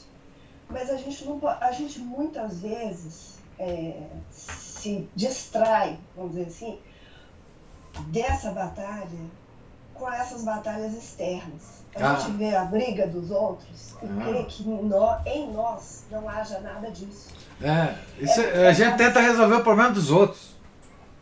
[0.69, 3.95] Mas a gente, não, a gente muitas vezes é,
[4.31, 6.79] se distrai, vamos dizer assim,
[8.09, 9.07] dessa batalha
[9.95, 11.83] com essas batalhas externas.
[11.95, 12.15] A Ah.
[12.17, 14.25] gente vê a briga dos outros e Ah.
[14.25, 17.29] crê que nó- em nós não haja nada disso.
[17.61, 17.95] É.
[18.19, 20.57] Isso, a gente tenta resolver o problema dos outros.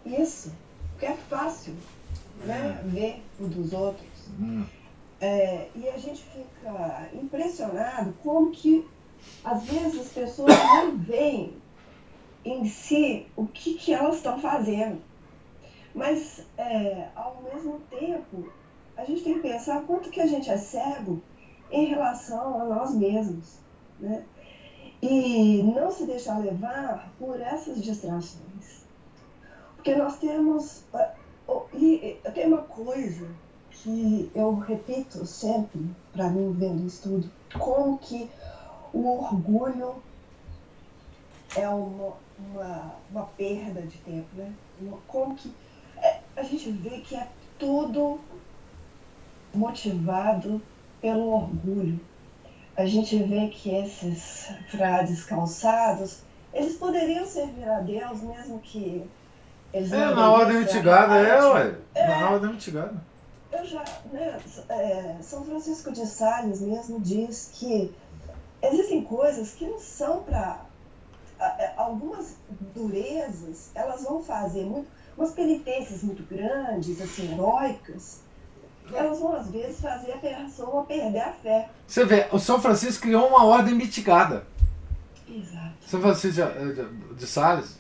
[0.07, 0.53] Isso,
[1.01, 1.75] porque é fácil
[2.45, 4.07] né, ver o dos outros.
[4.39, 4.67] Hum.
[5.19, 8.87] É, e a gente fica impressionado como que
[9.43, 11.55] às vezes as pessoas não veem
[12.45, 15.01] em si o que, que elas estão fazendo.
[15.95, 18.53] Mas é, ao mesmo tempo,
[18.95, 21.23] a gente tem que pensar quanto que a gente é cego
[21.71, 23.59] em relação a nós mesmos.
[23.99, 24.23] Né?
[25.03, 28.80] E não se deixar levar por essas distrações.
[29.81, 30.85] Porque nós temos.
[31.49, 33.27] o- E tem uma coisa
[33.71, 35.81] que eu repito sempre
[36.13, 38.31] para mim vendo isso tudo, como que
[38.93, 40.03] o orgulho
[41.57, 44.53] é uma, uma, uma perda de tempo, né?
[45.09, 45.51] Como que
[45.97, 47.27] é, a gente vê que é
[47.59, 48.21] tudo
[49.55, 50.61] motivado
[51.01, 51.99] pelo orgulho.
[52.77, 56.21] A gente vê que esses frades calçados,
[56.53, 59.09] eles poderiam servir a Deus mesmo que
[59.73, 61.77] eles É, na ordem mitigada, é, arte.
[61.95, 62.07] ué.
[62.07, 62.95] Na ordem mitigada.
[63.53, 67.93] Eu já, né, é, São Francisco de Sales mesmo diz que
[68.63, 70.61] existem coisas que não são para.
[71.77, 72.37] Algumas
[72.75, 78.21] durezas, elas vão fazer muito, umas penitências muito grandes, assim, heróicas,
[78.93, 81.71] elas vão às vezes fazer a pessoa perder a fé.
[81.87, 84.45] Você vê, o São Francisco criou uma ordem mitigada.
[85.27, 85.73] Exato.
[85.87, 87.80] São Francisco de, de, de Sales.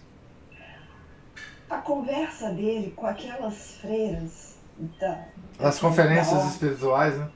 [1.70, 4.56] A conversa dele com aquelas freiras
[4.98, 5.24] da.
[5.58, 7.30] As da conferências ordem, espirituais, né?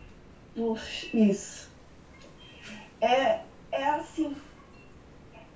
[0.55, 1.71] Puxa, Isso.
[3.01, 4.37] É, é assim.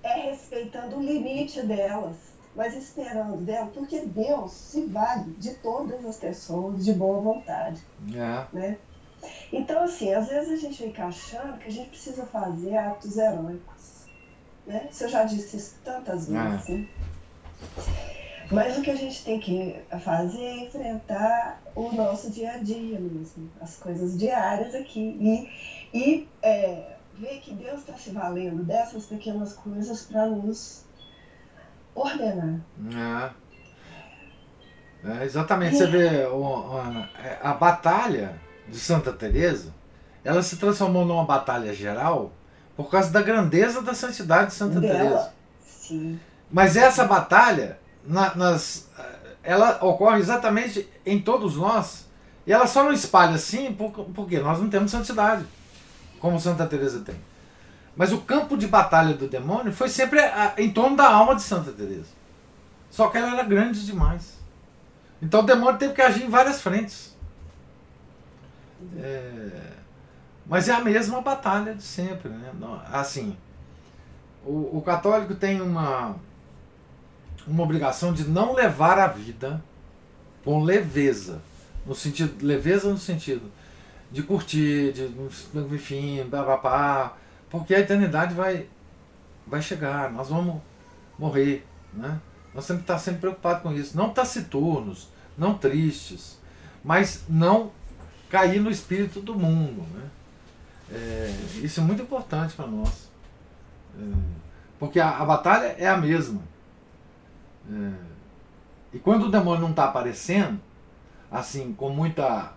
[0.02, 2.16] É respeitando o limite delas,
[2.54, 7.82] mas esperando dela, porque Deus se vale de todas as pessoas de boa vontade,
[8.14, 8.46] É.
[8.52, 8.78] né?
[9.52, 14.06] Então, assim, às vezes a gente fica achando que a gente precisa fazer atos heróicos,
[14.64, 14.88] né?
[14.90, 16.88] Isso eu já disse isso tantas vezes, né?
[18.50, 22.98] Mas o que a gente tem que fazer é enfrentar o nosso dia a dia
[22.98, 25.16] mesmo, as coisas diárias aqui.
[25.20, 30.84] E, e é, ver que Deus está se valendo dessas pequenas coisas para nos
[31.94, 32.60] ordenar.
[32.94, 33.48] É.
[35.04, 35.76] É, exatamente.
[35.76, 39.72] Você vê Ana, é, a batalha de Santa Teresa,
[40.24, 42.32] ela se transformou numa batalha geral
[42.76, 44.98] por causa da grandeza da santidade de Santa Dela.
[44.98, 45.32] Teresa.
[45.60, 46.20] Sim,
[46.50, 48.88] Mas essa batalha, na- nas,
[49.42, 52.06] ela ocorre exatamente em todos nós.
[52.46, 55.44] E ela só não espalha assim por- porque nós não temos santidade,
[56.18, 57.16] como Santa Teresa tem.
[57.96, 60.20] Mas o campo de batalha do demônio foi sempre
[60.56, 62.16] em torno da alma de Santa Teresa.
[62.90, 64.38] Só que ela era grande demais.
[65.20, 67.14] Então o demônio teve que agir em várias frentes.
[68.96, 69.72] É,
[70.46, 72.52] mas é a mesma batalha de sempre, né?
[72.92, 73.36] Assim,
[74.44, 76.14] o, o católico tem uma
[77.48, 79.62] uma obrigação de não levar a vida
[80.44, 81.40] com leveza,
[81.86, 83.50] no sentido leveza no sentido
[84.10, 85.10] de curtir, de
[85.74, 87.16] enfim, babapá,
[87.50, 88.66] porque a eternidade vai
[89.46, 90.60] vai chegar, nós vamos
[91.18, 92.20] morrer, né?
[92.54, 96.38] Nós temos que estar sempre preocupados com isso, não taciturnos, não tristes,
[96.84, 97.70] mas não
[98.28, 100.08] cair no espírito do mundo, né?
[100.90, 103.08] É, isso é muito importante para nós,
[103.98, 104.02] É,
[104.78, 106.40] porque a, a batalha é a mesma.
[107.70, 107.92] É,
[108.94, 110.58] e quando o demônio não está aparecendo,
[111.30, 112.52] assim, com muita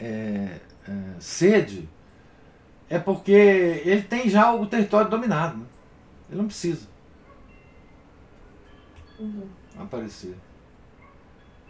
[0.00, 1.88] é, é, sede,
[2.90, 5.58] é porque ele tem já o território dominado.
[5.58, 5.66] né?
[6.30, 6.86] Ele não precisa
[9.18, 9.48] Uhum.
[9.76, 10.36] aparecer.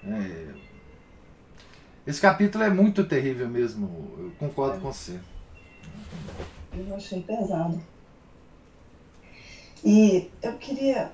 [0.05, 0.55] É,
[2.07, 5.19] esse capítulo é muito terrível mesmo, eu concordo com você.
[6.73, 7.81] eu achei pesado.
[9.85, 11.13] E eu queria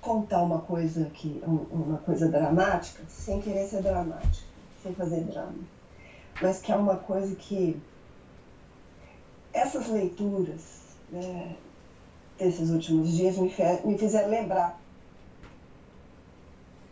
[0.00, 1.10] contar uma coisa
[1.46, 4.46] um- uma coisa dramática, sem querer ser dramática,
[4.82, 5.58] sem fazer drama.
[6.40, 7.80] Mas que é uma coisa que
[9.52, 10.80] essas leituras
[11.10, 11.56] né,
[12.38, 13.52] desses últimos dias me,
[13.84, 14.80] me fizeram lembrar.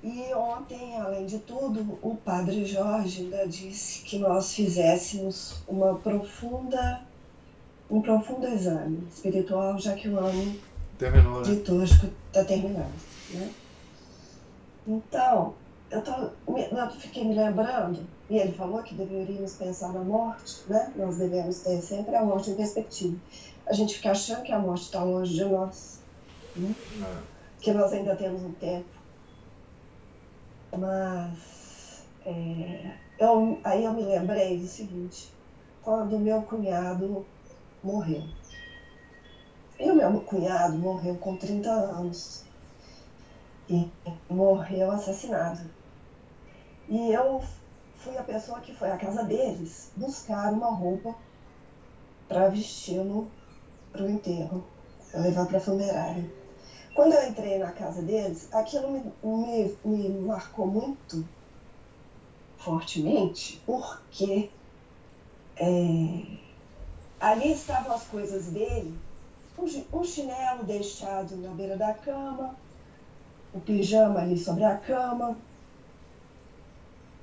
[0.03, 7.01] E ontem, além de tudo, o padre Jorge ainda disse que nós fizéssemos uma profunda,
[7.91, 10.57] um profundo exame espiritual, já que o ano
[10.99, 11.49] Terminou, né?
[11.49, 12.93] litúrgico está terminando.
[13.31, 13.53] Né?
[14.87, 15.55] Então,
[15.91, 16.13] eu, tô,
[16.49, 20.93] eu fiquei me lembrando, e ele falou que deveríamos pensar na morte, né?
[20.97, 23.17] Nós devemos ter sempre a morte em perspectiva.
[23.67, 26.01] A gente fica achando que a morte está longe de nós,
[26.57, 26.75] né?
[27.03, 27.23] É.
[27.61, 28.89] que nós ainda temos um tempo.
[30.77, 35.33] Mas é, eu, aí eu me lembrei do seguinte,
[35.83, 37.25] quando meu cunhado
[37.83, 38.25] morreu.
[39.79, 42.45] E o meu cunhado morreu com 30 anos.
[43.69, 43.89] E
[44.29, 45.71] morreu assassinado.
[46.89, 47.43] E eu
[47.97, 51.15] fui a pessoa que foi à casa deles buscar uma roupa
[52.27, 53.31] para vesti-lo
[53.93, 54.65] para o enterro,
[55.11, 56.31] para levar para a funerária.
[56.95, 61.27] Quando eu entrei na casa deles, aquilo me, me, me marcou muito
[62.57, 64.51] fortemente, porque
[65.57, 66.25] é,
[67.21, 68.99] ali estavam as coisas dele,
[69.59, 72.55] um, um chinelo deixado na beira da cama,
[73.53, 75.37] o pijama ali sobre a cama,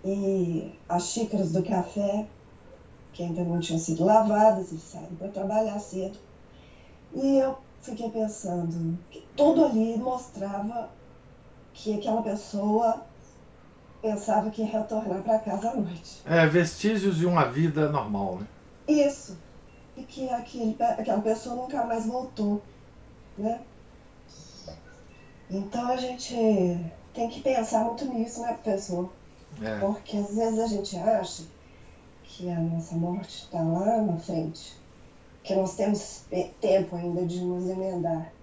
[0.04, 2.28] e as xícaras do café,
[3.12, 6.20] que ainda não tinham sido lavadas, eles saíram para trabalhar cedo.
[7.14, 10.90] E eu fiquei pensando que tudo ali mostrava
[11.74, 13.02] que aquela pessoa
[14.02, 16.22] pensava que ia retornar para casa à noite.
[16.26, 18.48] É, vestígios de uma vida normal, né?
[18.88, 19.38] Isso.
[19.98, 22.62] E que aquele, aquela pessoa nunca mais voltou,
[23.38, 23.62] né?
[25.50, 26.36] Então a gente
[27.14, 29.10] tem que pensar muito nisso, né, professor?
[29.62, 29.80] É.
[29.80, 31.44] Porque às vezes a gente acha
[32.24, 34.76] que a nossa morte está lá na frente,
[35.44, 36.24] que nós temos
[36.60, 38.34] tempo ainda de nos emendar.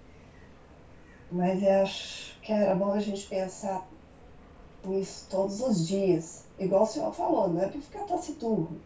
[1.30, 3.86] Mas eu acho que era bom a gente pensar
[4.84, 6.44] nisso todos os dias.
[6.58, 8.80] Igual o senhor falou, não é para ficar taciturno,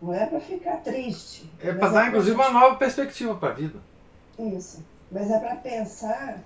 [0.00, 1.50] não é para ficar triste.
[1.60, 3.78] É para dar, é inclusive, uma nova perspectiva para a vida.
[4.38, 4.84] Isso.
[5.10, 6.38] Mas é para pensar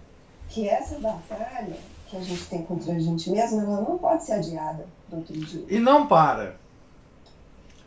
[0.48, 1.76] que essa batalha
[2.08, 5.34] que a gente tem contra a gente mesmo, ela não pode ser adiada para outro
[5.34, 5.64] dia.
[5.68, 6.56] E não para.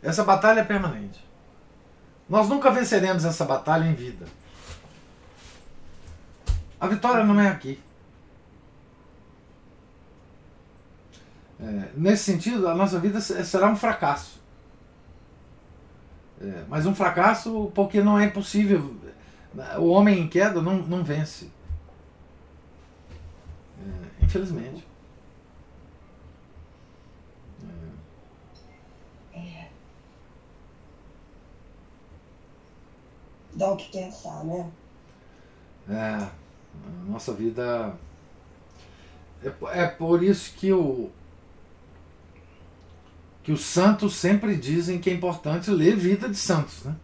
[0.02, 1.24] Essa batalha é permanente.
[2.28, 4.26] Nós nunca venceremos essa batalha em vida.
[6.80, 7.80] A vitória não é aqui.
[11.60, 14.41] É, nesse sentido, a nossa vida será um fracasso.
[16.42, 18.96] É, mas um fracasso porque não é possível.
[19.78, 21.50] O homem em queda não, não vence.
[23.78, 24.92] É, infelizmente.
[33.62, 34.70] dá o que pensar, né?
[35.88, 36.30] É, a
[37.06, 37.94] nossa vida.
[39.42, 41.10] É, é por isso que o.
[43.42, 46.94] Que os santos sempre dizem que é importante ler vida de santos, né?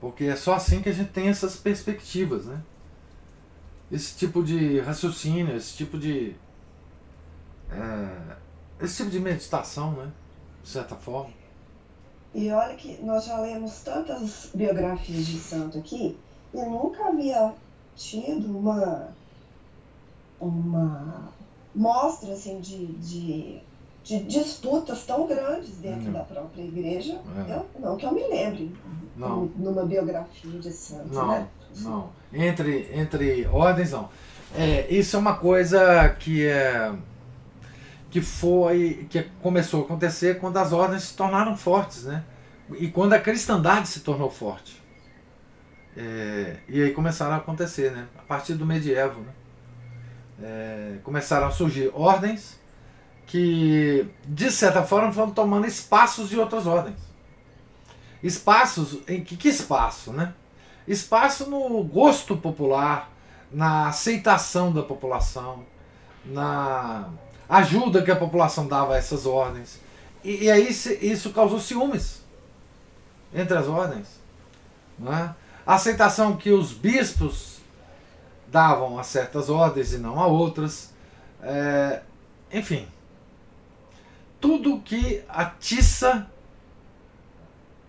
[0.00, 2.62] Porque é só assim que a gente tem essas perspectivas, né?
[3.90, 6.34] Esse tipo de raciocínio, esse tipo de.
[7.70, 8.36] É,
[8.84, 10.10] esse tipo de meditação, né?
[10.62, 11.32] De certa forma.
[12.32, 16.16] E olha que nós já lemos tantas biografias de santo aqui
[16.54, 17.52] e nunca havia
[17.96, 19.08] tido uma,
[20.40, 21.28] uma
[21.74, 23.60] mostra assim, de, de,
[24.02, 26.12] de disputas tão grandes dentro não.
[26.12, 27.20] da própria igreja.
[27.48, 27.54] É.
[27.54, 28.74] Eu, não que eu me lembre
[29.16, 29.46] não.
[29.56, 31.14] numa biografia de santo.
[31.14, 31.48] Não, né?
[31.76, 32.10] não.
[32.32, 34.08] Entre, entre ordens, não.
[34.54, 36.92] É, isso é uma coisa que é
[38.10, 42.24] que foi que começou a acontecer quando as ordens se tornaram fortes, né?
[42.78, 44.80] E quando a cristandade se tornou forte.
[45.96, 48.06] É, e aí começaram a acontecer, né?
[48.18, 49.32] A partir do medievo, né?
[50.42, 52.58] É, começaram a surgir ordens
[53.26, 56.98] que, de certa forma, foram tomando espaços de outras ordens.
[58.22, 60.34] Espaços, em que, que espaço, né?
[60.86, 63.10] Espaço no gosto popular,
[63.52, 65.64] na aceitação da população,
[66.24, 67.08] na
[67.48, 69.80] ajuda que a população dava a essas ordens.
[70.24, 72.22] E, e aí isso causou ciúmes
[73.32, 74.08] entre as ordens.
[74.98, 75.34] Não é?
[75.66, 77.49] A aceitação que os bispos
[78.50, 80.92] davam a certas ordens e não a outras.
[81.42, 82.02] É,
[82.52, 82.86] enfim,
[84.40, 86.26] tudo que atiça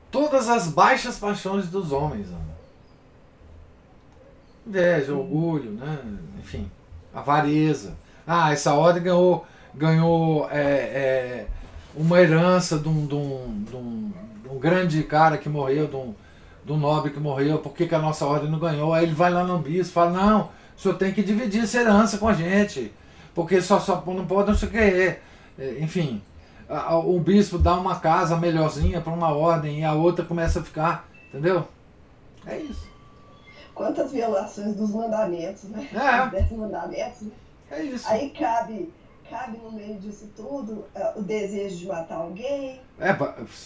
[0.09, 2.27] todas as baixas paixões dos homens.
[4.65, 5.99] Inveja, orgulho, né?
[6.39, 6.69] enfim,
[7.13, 7.95] avareza.
[8.27, 11.47] Ah, essa ordem ganhou ganhou é, é,
[11.95, 15.95] uma herança de um, de, um, de, um, de um, grande cara que morreu, de
[15.95, 16.13] um,
[16.71, 18.93] do nobre que morreu, por que, que a nossa ordem não ganhou?
[18.93, 21.79] Aí ele vai lá no bispo e fala, não, o senhor tem que dividir essa
[21.79, 22.93] herança com a gente,
[23.35, 24.77] porque só, só não pode não sei o que.
[24.77, 25.19] É,
[25.79, 26.21] enfim,
[27.05, 31.07] o bispo dá uma casa melhorzinha para uma ordem e a outra começa a ficar,
[31.27, 31.67] entendeu?
[32.45, 32.89] É isso.
[33.75, 35.87] Quantas violações dos mandamentos, né?
[35.93, 36.29] É.
[36.31, 37.21] Desses mandamentos.
[37.21, 37.31] Né?
[37.71, 38.07] É isso.
[38.07, 38.93] Aí cabe,
[39.29, 43.09] cabe no meio disso tudo uh, o desejo de matar alguém, é,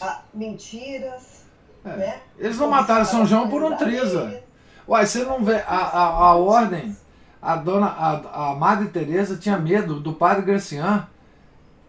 [0.02, 1.45] a, mentiras,
[1.86, 1.98] é.
[1.98, 2.22] né?
[2.38, 4.44] Eles não mataram São João por um triza.
[4.88, 6.96] Uai, você não vê a, a, a ordem,
[7.42, 11.08] a dona, a, a Madre Teresa tinha medo do padre Gracian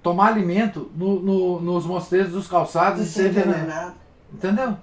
[0.02, 3.94] tomar alimento no, no, nos mosteiros dos calçados e ser envenenado.
[4.32, 4.76] Entendeu?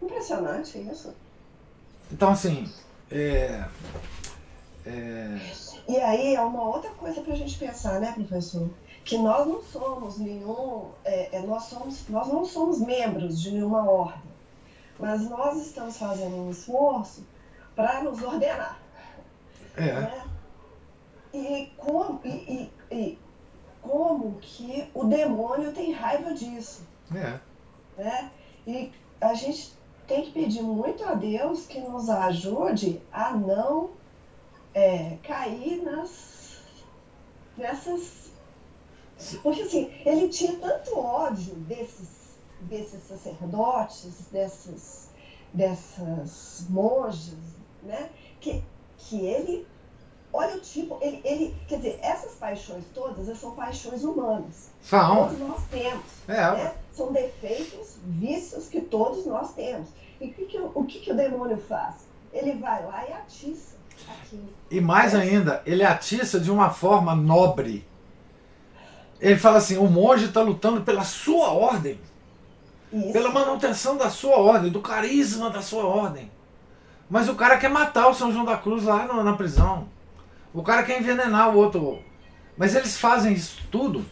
[0.00, 1.14] Impressionante isso.
[2.10, 2.70] Então, assim.
[3.10, 3.64] É,
[4.86, 5.38] é...
[5.86, 8.70] E aí é uma outra coisa para a gente pensar, né, professor?
[9.04, 10.86] Que nós não somos nenhum.
[11.04, 14.33] É, é, nós, somos, nós não somos membros de nenhuma ordem.
[14.98, 17.26] Mas nós estamos fazendo um esforço
[17.74, 18.80] para nos ordenar.
[19.76, 19.92] É.
[19.92, 20.24] Né?
[21.32, 23.18] E, como, e, e, e
[23.82, 26.82] como que o demônio tem raiva disso.
[27.14, 27.40] É.
[28.00, 28.30] Né?
[28.66, 29.72] E a gente
[30.06, 33.90] tem que pedir muito a Deus que nos ajude a não
[34.72, 36.60] é, cair nas,
[37.56, 38.32] nessas.
[39.42, 42.13] Porque assim, ele tinha tanto ódio desses,
[42.64, 45.10] desses sacerdotes, dessas,
[45.52, 47.38] dessas monjas,
[47.82, 48.10] né?
[48.40, 48.62] Que,
[48.98, 49.66] que ele
[50.34, 54.70] olha o tipo, ele, ele, quer dizer, essas paixões todas são paixões humanas.
[54.82, 55.28] São.
[55.28, 56.04] Todos nós temos.
[56.26, 56.50] É.
[56.50, 56.74] Né?
[56.92, 59.88] São defeitos, vícios que todos nós temos.
[60.20, 62.06] E que que, o que, que o demônio faz?
[62.32, 63.76] Ele vai lá e atiça
[64.08, 64.48] aquilo.
[64.68, 65.18] E mais é.
[65.18, 67.86] ainda, ele atiça de uma forma nobre.
[69.20, 72.00] Ele fala assim: o monge está lutando pela sua ordem.
[72.94, 73.12] Isso.
[73.12, 76.30] Pela manutenção da sua ordem, do carisma da sua ordem.
[77.10, 79.88] Mas o cara quer matar o São João da Cruz lá na, na prisão.
[80.52, 81.98] O cara quer envenenar o outro.
[82.56, 84.04] Mas eles fazem isso tudo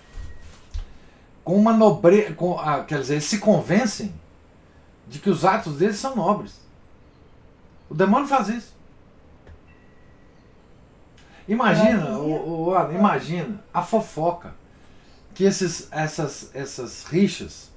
[1.45, 2.35] com uma nobreza.
[2.59, 4.13] Ah, quer dizer, eles se convencem
[5.07, 6.61] de que os atos deles são nobres.
[7.89, 8.75] O demônio faz isso.
[11.47, 14.55] Imagina, o, o, imagina a fofoca
[15.35, 17.72] que esses, essas, essas rixas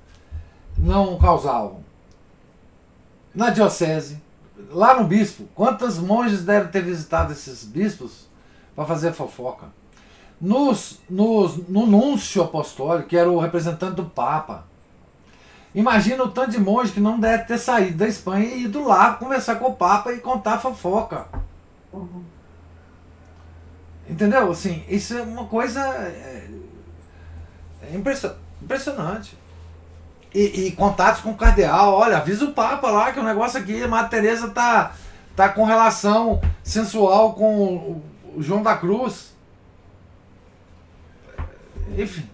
[0.77, 1.83] não causavam.
[3.33, 4.21] Na diocese,
[4.69, 8.27] lá no bispo, quantos monges devem ter visitado esses bispos
[8.75, 9.67] para fazer fofoca.
[10.39, 14.65] Nos, nos, no núncio apostólico, que era o representante do Papa.
[15.73, 19.13] Imagina o tanto de monge que não deve ter saído da Espanha e ido lá
[19.13, 21.27] conversar com o Papa e contar fofoca.
[24.07, 24.51] Entendeu?
[24.51, 26.49] Assim, isso é uma coisa é,
[27.81, 29.37] é impressionante.
[30.35, 33.81] E, e, contatos com o cardeal, olha, avisa o Papa lá que o negócio aqui,
[33.81, 34.93] a Madre Teresa tá,
[35.33, 38.01] tá com relação sensual com
[38.35, 39.33] o João da Cruz.
[41.97, 42.29] Enfim.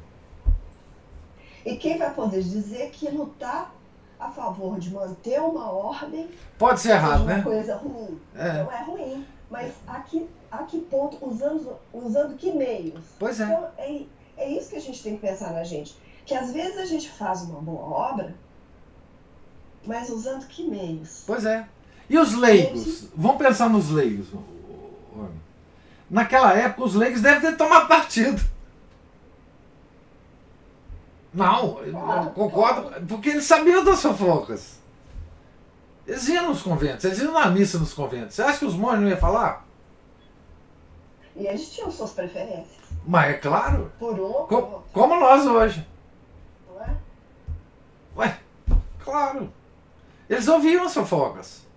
[1.63, 3.71] E quem vai poder dizer que lutar
[4.19, 6.27] a favor de manter uma ordem
[6.57, 8.19] pode ser errado, é uma coisa ruim?
[8.35, 8.63] É.
[8.63, 9.27] Não é ruim.
[9.47, 13.03] Mas a que, a que ponto, usando, usando que meios?
[13.19, 13.43] Pois é.
[13.43, 14.01] Então, é.
[14.41, 15.95] É isso que a gente tem que pensar na gente.
[16.25, 18.35] Que às vezes a gente faz uma boa obra,
[19.85, 21.23] mas usando que meios?
[21.25, 21.67] Pois é.
[22.09, 23.07] E os leigos?
[23.15, 24.27] Vamos pensar nos leigos.
[26.09, 28.41] Naquela época, os leigos devem ter tomado partido.
[31.33, 34.81] Não, eu concordo, porque eles sabiam das fofocas.
[36.05, 38.35] Eles iam nos conventos, eles iam na missa nos conventos.
[38.35, 39.65] Você acha que os monges não iam falar?
[41.35, 42.81] E eles tinham suas preferências.
[43.07, 43.91] Mas é claro.
[43.97, 45.87] Por um, Co como nós hoje.
[46.67, 46.95] Não é?
[48.17, 48.39] Ué,
[49.11, 49.53] claro.
[50.29, 51.67] Eles ouviam as fofocas.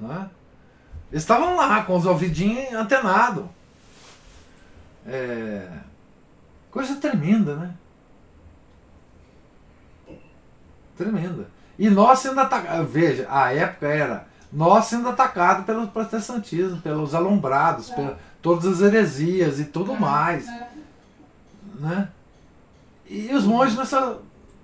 [0.00, 0.30] Não é?
[1.10, 3.44] Eles estavam lá com os ouvidinhos antenados.
[5.04, 5.68] É...
[6.70, 7.74] Coisa tremenda, né?
[10.96, 11.48] Tremenda.
[11.76, 12.90] E nós sendo atacados.
[12.90, 17.94] Veja, a época era nós sendo atacados pelo protestantismo, pelos alumbrados, é.
[17.94, 19.98] por todas as heresias e tudo é.
[19.98, 20.46] mais.
[20.46, 20.70] É.
[21.80, 22.08] Né?
[23.08, 24.18] E os monges nessa,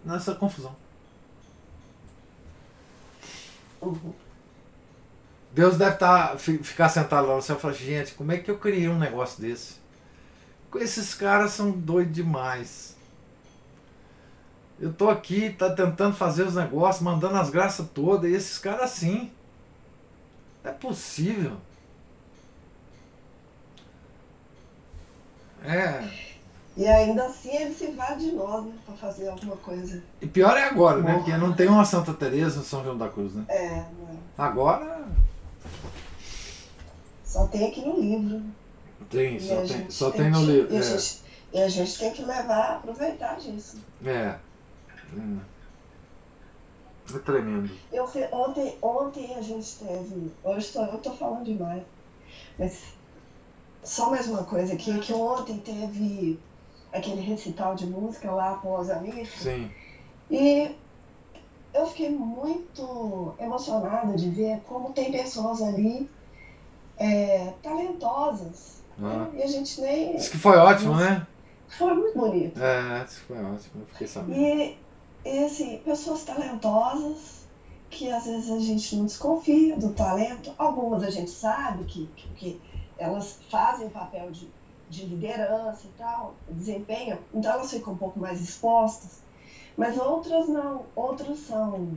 [0.05, 0.71] nessa confusão.
[0.71, 0.85] Uhum.
[5.53, 8.59] Deus deve tá, ficar sentado lá no céu e falar, gente, como é que eu
[8.59, 9.77] criei um negócio desse?
[10.75, 12.97] Esses caras são doidos demais.
[14.81, 18.83] Eu tô aqui, tá tentando fazer os negócios, mandando as graças todas, e esses caras
[18.83, 19.31] assim.
[20.65, 21.57] Não é possível.
[25.63, 26.34] É.
[26.77, 28.73] E ainda assim ele se vale de nós, né?
[28.85, 30.03] Pra fazer alguma coisa.
[30.21, 31.15] E pior é agora, né?
[31.15, 33.45] Porque não tem uma Santa Teresa no São João da Cruz, né?
[33.49, 34.17] É, não é.
[34.37, 35.05] Agora
[37.25, 38.43] Só tem aqui no livro.
[39.11, 40.73] tem, E só a tem, só tem tem no que- livro.
[40.73, 41.23] E a, É, gente,
[41.53, 43.79] e a gente tem que levar, aproveitar disso.
[44.05, 44.11] é.
[44.11, 44.39] É.
[47.15, 47.71] É tremendo.
[47.93, 50.33] Eu, ontem, ontem a gente teve.
[50.43, 51.83] Hoje tô, eu tô falando demais.
[52.59, 52.83] Mas
[53.83, 56.41] só mais uma coisa aqui, que ontem teve
[56.95, 59.51] aquele recital de música lá após a missa.
[59.51, 59.71] Sim.
[60.31, 60.75] E
[61.75, 66.09] eu fiquei muito emocionada de ver como tem pessoas ali
[66.97, 68.83] é, talentosas.
[68.99, 69.03] Ah.
[69.03, 69.31] né?
[69.35, 70.17] E a gente nem.
[70.17, 71.27] Diz que foi ótimo, né?
[71.69, 72.63] Foi muito bonito.
[72.63, 73.83] É, que foi ótimo.
[73.83, 74.39] Eu fiquei sabendo.
[74.39, 74.79] E,
[75.25, 77.45] e assim, pessoas talentosas
[77.91, 80.53] que às vezes a gente não desconfia do talento.
[80.57, 82.61] Algumas a gente sabe que, que, que
[82.99, 84.49] elas fazem papel de,
[84.95, 89.23] de liderança e tal, desempenham, então elas ficam um pouco mais expostas.
[89.77, 91.89] Mas outras não, outras são,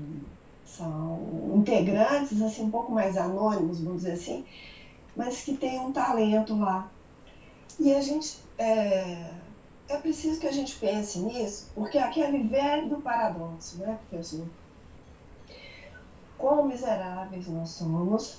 [0.65, 4.45] são integrantes assim, um pouco mais anônimos, vamos dizer assim,
[5.15, 6.89] mas que têm um talento lá.
[7.79, 8.37] E a gente.
[8.57, 9.31] É,
[9.89, 14.45] é preciso que a gente pense nisso, porque é aquele velho paradoxo, né, professor?
[16.37, 18.37] Quão miseráveis nós somos,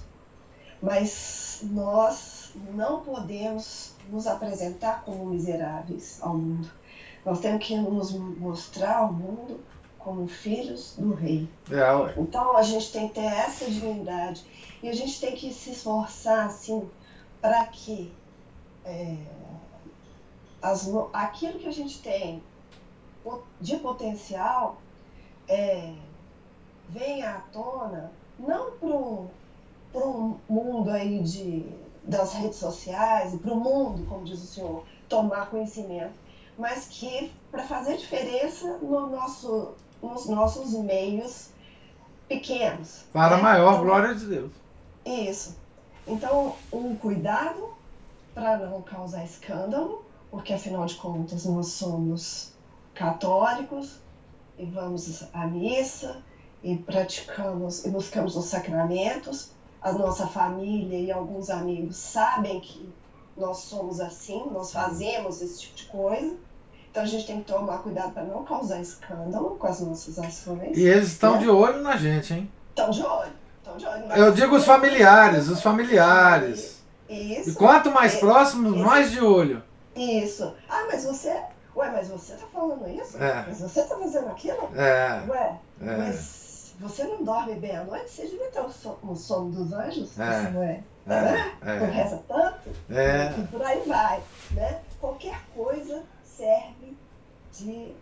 [0.82, 6.70] mas nós não podemos nos apresentar como miseráveis ao mundo.
[7.24, 9.60] Nós temos que nos mostrar ao mundo
[9.98, 11.48] como filhos do rei.
[11.70, 12.20] É.
[12.20, 14.44] Então a gente tem que ter essa divindade
[14.82, 16.88] e a gente tem que se esforçar assim
[17.40, 18.12] para que
[18.84, 19.16] é,
[20.62, 22.42] as aquilo que a gente tem
[23.60, 24.80] de potencial
[25.46, 25.92] é,
[26.88, 28.72] venha à tona, não
[29.92, 31.66] para um mundo aí de,
[32.08, 36.14] das redes sociais e para o mundo, como diz o senhor, tomar conhecimento,
[36.56, 41.50] mas que para fazer diferença no nosso, nos nossos meios
[42.26, 43.04] pequenos.
[43.12, 43.42] Para a né?
[43.42, 44.52] maior Então, glória de Deus.
[45.04, 45.56] isso.
[46.06, 47.68] Então, um cuidado
[48.34, 52.52] para não causar escândalo, porque afinal de contas nós somos
[52.94, 54.00] católicos
[54.58, 56.22] e vamos à missa
[56.62, 59.50] e praticamos e buscamos os sacramentos.
[59.80, 62.92] A nossa família e alguns amigos sabem que
[63.36, 66.36] nós somos assim, nós fazemos esse tipo de coisa.
[66.90, 70.76] Então a gente tem que tomar cuidado para não causar escândalo com as nossas ações.
[70.76, 71.38] E eles estão né?
[71.40, 72.50] de olho na gente, hein?
[72.70, 73.32] Estão de olho.
[73.58, 74.12] Estão de olho.
[74.14, 76.82] Eu digo os familiares, os familiares.
[77.08, 77.50] Isso.
[77.50, 79.62] E quanto mais É, próximos, mais de olho.
[79.94, 80.52] Isso.
[80.68, 81.34] Ah, mas você.
[81.76, 83.16] Ué, mas você tá falando isso?
[83.22, 83.44] É.
[83.46, 84.68] Mas você tá fazendo aquilo?
[84.74, 85.96] É, Ué, é.
[85.96, 86.37] mas
[86.78, 88.10] você não dorme bem à noite?
[88.10, 90.18] Você devia ter o so- o sono dos anjos?
[90.18, 90.42] É.
[90.42, 90.80] Você não é?
[91.06, 92.68] É, Não é, reza tanto?
[92.90, 93.34] é.
[93.38, 94.22] E por aí vai.
[94.50, 94.80] Né?
[95.00, 96.96] Qualquer coisa serve
[97.52, 97.92] de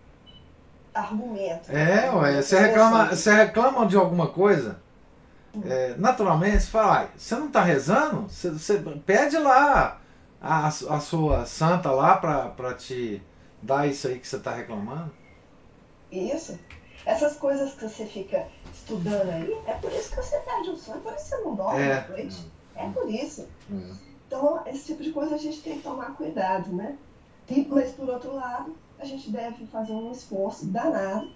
[0.94, 1.70] argumento.
[1.70, 4.80] É, ué, você reclama, você reclama de alguma coisa,
[5.64, 8.22] é, naturalmente você fala, "Ai, você não está rezando?
[8.28, 10.00] Você, você pede lá
[10.40, 13.22] a, a sua santa lá para te
[13.62, 15.12] dar isso aí que você está reclamando.
[16.10, 16.58] Isso.
[17.04, 18.46] Essas coisas que você fica
[18.90, 21.42] estudando aí, é por isso que você perde o sono, é por isso que você
[21.42, 21.92] não dorme É.
[21.98, 22.46] à noite.
[22.76, 23.48] É por isso.
[24.26, 26.96] Então, esse tipo de coisa a gente tem que tomar cuidado, né?
[27.48, 31.30] E- mas, por outro lado, a gente deve fazer um esforço danado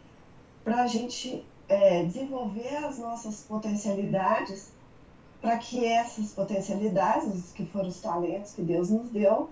[0.63, 4.73] para a gente é, desenvolver as nossas potencialidades,
[5.41, 9.51] para que essas potencialidades, que foram os talentos que Deus nos deu,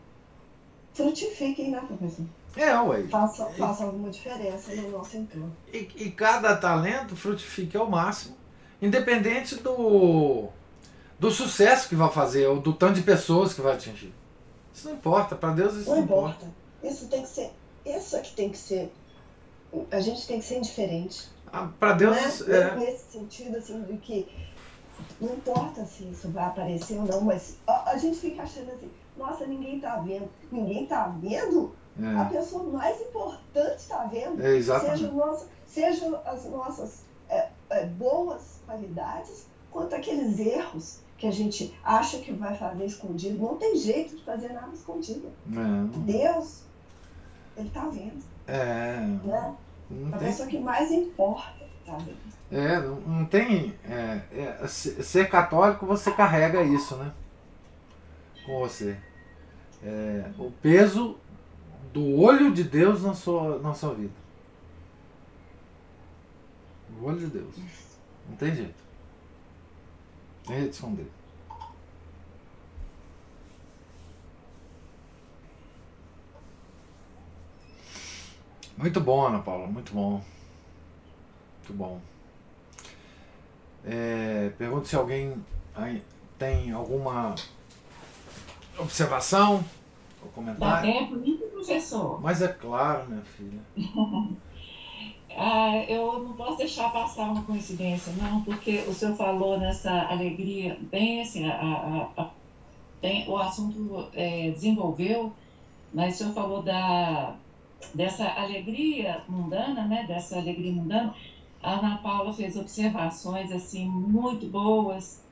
[0.92, 2.26] frutifiquem, né, professor?
[2.56, 3.04] É, ué.
[3.04, 5.54] Façam, façam alguma diferença no nosso entorno.
[5.72, 8.36] E, e cada talento frutifique ao máximo,
[8.80, 10.48] independente do,
[11.18, 14.12] do sucesso que vai fazer, ou do tanto de pessoas que vai atingir.
[14.72, 16.44] Isso não importa, para Deus isso Não não importa.
[16.46, 16.54] importa.
[16.82, 17.50] Isso tem que ser.
[17.84, 18.92] Isso é que tem que ser.
[19.90, 21.28] A gente tem que ser indiferente.
[21.78, 22.28] Para Deus né?
[22.28, 22.76] isso é.
[22.76, 24.28] Nesse sentido, assim, de que
[25.20, 28.90] não importa se isso vai aparecer ou não, mas a, a gente fica achando assim,
[29.16, 30.28] nossa, ninguém tá vendo.
[30.50, 31.74] Ninguém tá vendo?
[32.00, 34.40] A É, pessoa mais importante tá vendo.
[34.40, 41.30] é Seja, nosso, seja as nossas é, é, boas qualidades, quanto aqueles erros que a
[41.32, 43.38] gente acha que vai fazer escondido.
[43.38, 45.28] Não tem jeito de fazer nada escondido.
[45.52, 46.62] É, Deus,
[47.56, 49.54] ele tá vendo, é, né?
[49.90, 52.28] não A tem pessoa que mais importa tá vendo.
[52.50, 53.74] É, não, não tem.
[53.84, 57.12] é, se- ser católico você carrega isso, né?
[58.46, 58.96] Com você.
[60.38, 61.16] O peso
[61.92, 64.12] do olho de Deus na sua, na sua vida.
[67.00, 67.54] O olho de Deus.
[68.28, 68.82] Não tem jeito.
[70.46, 71.06] Tem jeito de esconder.
[78.76, 80.22] Muito bom, Ana Paula, muito bom.
[81.58, 82.00] Muito bom.
[83.84, 85.34] É, pergunto se alguém
[86.38, 87.34] tem alguma
[88.78, 89.64] observação
[90.22, 90.92] ou comentário.
[90.92, 91.37] Dá tempo, nem
[91.68, 92.20] professor.
[92.20, 93.60] Mas é claro, minha filha.
[95.36, 100.78] ah, eu não posso deixar passar uma coincidência, não, porque o senhor falou nessa alegria,
[100.90, 102.30] bem assim, a, a, a
[103.00, 105.32] bem, o assunto é, desenvolveu,
[105.92, 107.36] mas o senhor falou da,
[107.94, 111.14] dessa alegria mundana, né, dessa alegria mundana,
[111.62, 115.24] a Ana Paula fez observações assim muito boas.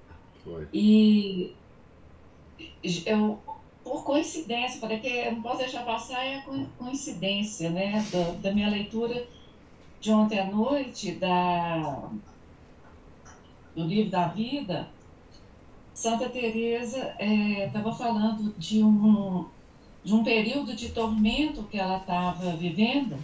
[0.45, 0.67] Foi.
[0.73, 1.55] E
[3.05, 3.39] eu,
[3.87, 6.43] por coincidência, falei que eu não posso deixar passar é a
[6.77, 9.29] coincidência, né, da, da minha leitura
[10.01, 12.11] de ontem à noite da
[13.77, 14.89] do livro da vida,
[15.95, 19.47] Santa Teresa estava é, falando de um
[20.03, 23.17] de um período de tormento que ela estava vivendo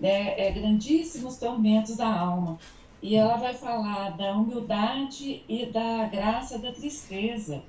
[0.00, 2.58] né, é, grandíssimos tormentos da alma.
[3.02, 7.62] E ela vai falar da humildade e da graça da tristeza.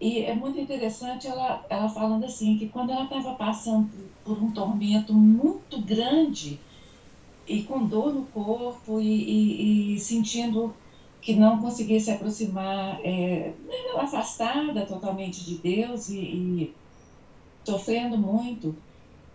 [0.00, 3.90] E é muito interessante ela, ela falando assim, que quando ela estava passando
[4.24, 6.60] por um tormento muito grande
[7.46, 10.72] e com dor no corpo e, e, e sentindo
[11.20, 13.52] que não conseguia se aproximar, é,
[13.96, 16.74] afastada totalmente de Deus e, e
[17.64, 18.76] sofrendo muito,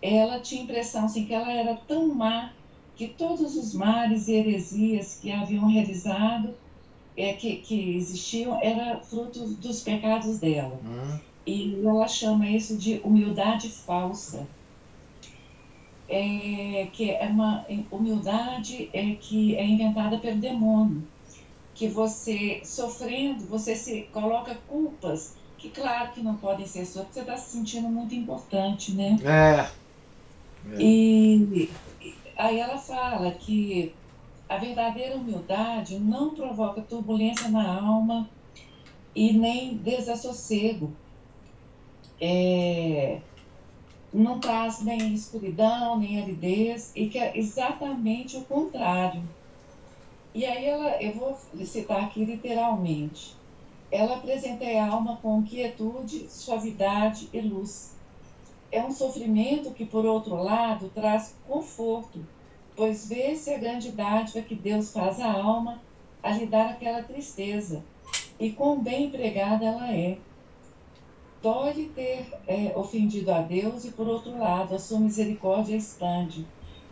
[0.00, 2.52] ela tinha a impressão assim, que ela era tão má
[2.96, 6.54] que todos os males e heresias que haviam realizado,
[7.16, 10.78] é, que, que existiam, era fruto dos pecados dela.
[10.84, 11.18] Hum.
[11.46, 14.46] E ela chama isso de humildade falsa.
[16.06, 21.02] É, que é uma humildade é que é inventada pelo demônio.
[21.74, 25.34] Que você, sofrendo, você se coloca culpas
[25.64, 29.16] que claro que não podem ser suas, porque você está se sentindo muito importante, né?
[29.24, 29.70] É.
[30.72, 30.82] É.
[30.82, 31.70] E
[32.36, 33.94] aí ela fala que
[34.48, 38.28] a verdadeira humildade não provoca turbulência na alma
[39.14, 40.92] e nem desassossego.
[42.20, 43.20] É,
[44.12, 49.22] não traz nem escuridão, nem aridez, e que é exatamente o contrário.
[50.34, 53.34] E aí ela, eu vou citar aqui literalmente,
[53.90, 57.94] ela apresenta a alma com quietude, suavidade e luz
[58.74, 62.26] é um sofrimento que, por outro lado, traz conforto,
[62.76, 65.80] pois vê-se a grande dádiva que Deus faz à alma
[66.22, 67.84] a lhe dar aquela tristeza,
[68.38, 70.18] e quão bem empregada ela é.
[71.42, 76.46] Dói ter é, ofendido a Deus e, por outro lado, a sua misericórdia expande.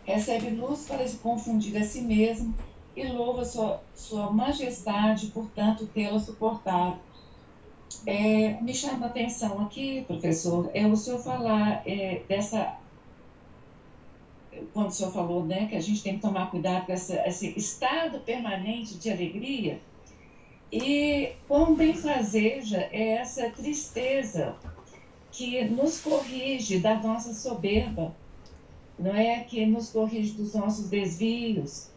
[0.05, 2.53] Recebe luz para se confundir a si mesmo
[2.95, 6.99] e louva sua, sua majestade, portanto, tê-la suportado
[8.05, 12.77] é, me chama a atenção aqui, professor, é o senhor falar é, dessa.
[14.73, 17.57] Quando o senhor falou né, que a gente tem que tomar cuidado com essa, esse
[17.57, 19.79] estado permanente de alegria,
[20.71, 24.55] e quão benfazeja é essa tristeza
[25.31, 28.15] que nos corrige da nossa soberba,
[28.97, 29.41] não é?
[29.41, 31.89] Que nos corrige dos nossos desvios.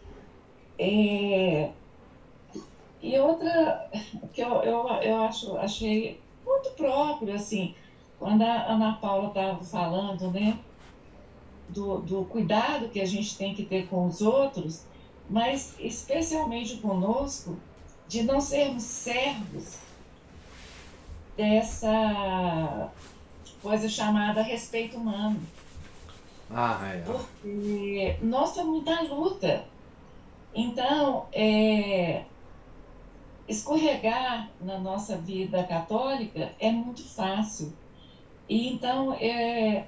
[0.79, 1.71] É,
[3.03, 3.89] e outra
[4.33, 7.75] que eu, eu, eu acho, achei muito próprio, assim,
[8.19, 10.59] quando a Ana Paula estava falando, né,
[11.69, 14.85] do, do cuidado que a gente tem que ter com os outros,
[15.29, 17.57] mas especialmente conosco,
[18.09, 19.79] de não sermos servos
[21.37, 22.91] dessa
[23.61, 25.41] coisa chamada respeito humano.
[26.51, 27.01] Ah, é.
[27.01, 29.65] Porque nós estamos na luta.
[30.55, 32.25] Então, é,
[33.49, 37.73] escorregar na nossa vida católica é muito fácil.
[38.49, 39.87] E então é,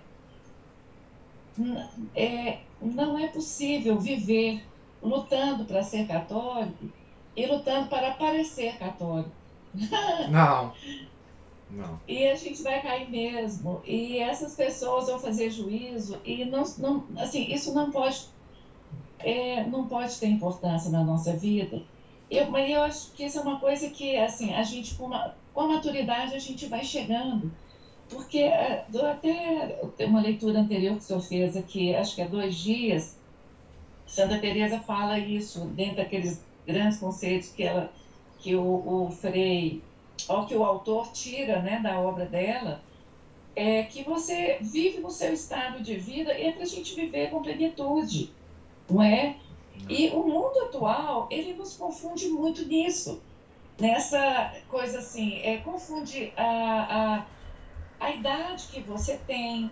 [2.14, 4.64] é, não é possível viver
[5.02, 6.88] lutando para ser católico
[7.36, 9.30] e lutando para parecer católico.
[10.30, 10.72] Não.
[11.70, 12.00] Não.
[12.08, 13.82] E a gente vai cair mesmo.
[13.84, 18.24] E essas pessoas vão fazer juízo e não, não assim, isso não pode
[19.18, 21.82] é, não pode ter importância na nossa vida
[22.30, 25.34] eu, mas eu acho que isso é uma coisa que, assim, a gente, com, uma,
[25.54, 27.50] com a maturidade, a gente vai chegando.
[28.08, 32.56] Porque é, até uma leitura anterior que o senhor fez aqui, acho que há dois
[32.56, 33.18] dias,
[34.06, 37.92] Santa Teresa fala isso dentro daqueles grandes conceitos que ela,
[38.38, 38.62] que o,
[39.06, 39.82] o Frei,
[40.26, 42.82] ou que o autor tira, né, da obra dela,
[43.54, 47.30] é que você vive no seu estado de vida e é para a gente viver
[47.30, 48.32] com plenitude,
[48.88, 49.36] não é?
[49.88, 53.20] E o mundo atual, ele nos confunde muito nisso.
[53.78, 56.42] Nessa coisa assim, é, confunde a,
[57.18, 57.26] a,
[58.00, 59.70] a idade que você tem,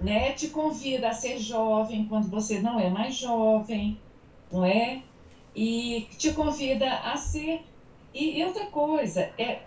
[0.00, 0.32] né?
[0.32, 4.00] Te convida a ser jovem quando você não é mais jovem,
[4.50, 5.02] não é?
[5.54, 7.64] E te convida a ser.
[8.14, 9.60] E outra coisa, é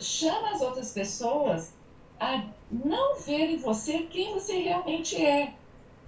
[0.00, 1.74] chama as outras pessoas
[2.18, 5.52] a não verem você quem você realmente é,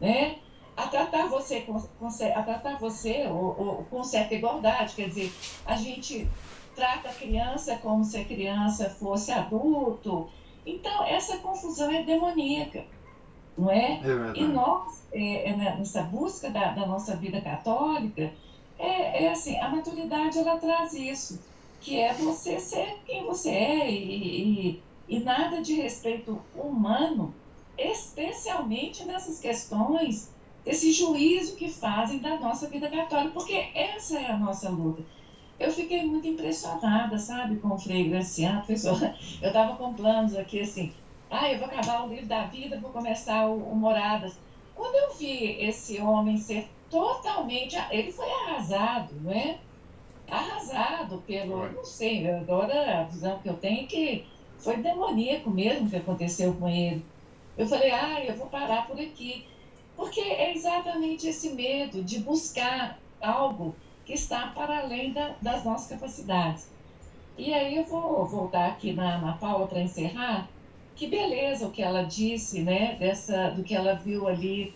[0.01, 0.39] né?
[0.77, 5.33] A tratar você com, com a tratar você ou, com certa igualdade, quer dizer,
[5.65, 6.29] a gente
[6.75, 10.29] trata a criança como se a criança fosse adulto.
[10.67, 12.85] Então, essa confusão é demoníaca,
[13.57, 14.01] não é?
[14.03, 18.33] é e nós, é, é, nessa busca da, da, nossa vida católica,
[18.79, 21.41] é, é, assim, a maturidade ela traz isso,
[21.81, 27.35] que é você ser quem você é e, e, e nada de respeito humano,
[27.77, 30.33] especialmente nessas questões,
[30.65, 35.03] esse juízo que fazem da nossa vida católica, porque essa é a nossa luta
[35.59, 38.99] eu fiquei muito impressionada, sabe, com o Frei Graciano, professor.
[39.41, 40.93] Eu estava com planos aqui assim,
[41.31, 44.39] ah, eu vou acabar o livro da vida, vou começar o, o Moradas.
[44.75, 49.59] Quando eu vi esse homem ser totalmente, ele foi arrasado, não é?
[50.31, 54.27] Arrasado pelo, não sei, agora a visão que eu tenho é que
[54.59, 57.05] foi demoníaco mesmo que aconteceu com ele.
[57.57, 59.47] Eu falei, ah, eu vou parar por aqui.
[59.97, 65.89] Porque é exatamente esse medo de buscar algo que está para além da, das nossas
[65.89, 66.69] capacidades.
[67.37, 70.49] E aí eu vou voltar aqui na, na Paula para encerrar.
[70.95, 72.95] Que beleza o que ela disse, né?
[72.97, 74.75] Dessa, do que ela viu ali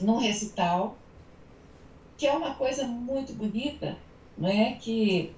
[0.00, 0.96] no recital,
[2.16, 3.96] que é uma coisa muito bonita,
[4.36, 4.72] não é?
[4.72, 5.34] Que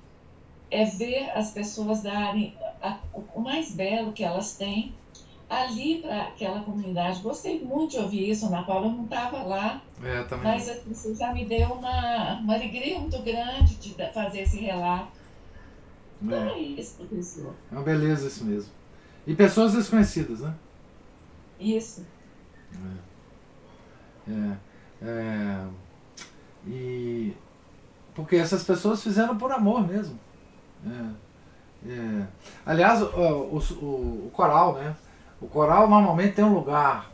[0.70, 2.98] é ver as pessoas darem a,
[3.34, 4.94] o mais belo que elas têm
[5.48, 7.20] ali para aquela comunidade.
[7.20, 8.86] Gostei muito de ouvir isso, Ana Paula.
[8.86, 13.20] Eu não estava lá, é, mas assim, você já me deu uma, uma alegria muito
[13.22, 15.16] grande de fazer esse relato.
[16.22, 17.54] Então é, é isso, professor.
[17.70, 18.70] É uma beleza isso mesmo.
[19.26, 20.54] E pessoas desconhecidas, né?
[21.58, 22.06] Isso.
[24.28, 24.32] É.
[24.32, 24.56] é.
[25.02, 25.66] é.
[26.66, 27.34] E
[28.14, 30.18] porque essas pessoas fizeram por amor mesmo.
[30.84, 31.28] É.
[31.88, 32.26] É.
[32.66, 34.96] Aliás, o, o, o, o coral, né?
[35.40, 37.10] O coral normalmente tem um lugar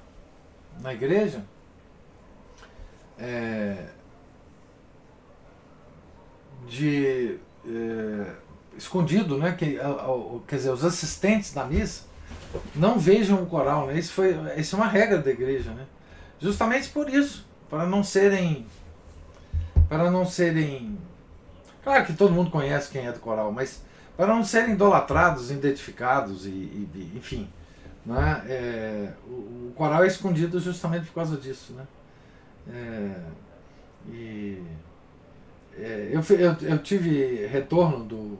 [0.81, 1.45] na igreja
[3.19, 3.87] é,
[6.67, 8.33] de é,
[8.77, 9.53] escondido, né?
[9.53, 9.79] Que,
[10.47, 12.05] quer dizer, os assistentes da missa
[12.75, 13.99] não vejam o coral, né?
[13.99, 15.87] Isso, foi, isso é uma regra da igreja, né?
[16.41, 18.67] Justamente por isso, para não serem,
[19.89, 20.99] para não serem,
[21.83, 23.83] claro que todo mundo conhece quem é do coral, mas
[24.17, 27.49] para não serem idolatrados, identificados e, e enfim,
[28.05, 28.44] né?
[28.47, 31.72] É, o, o, coral é escondido justamente por causa disso.
[31.72, 31.86] Né?
[32.68, 33.20] É,
[34.12, 34.62] e,
[35.76, 38.39] é, eu, eu, eu tive retorno do,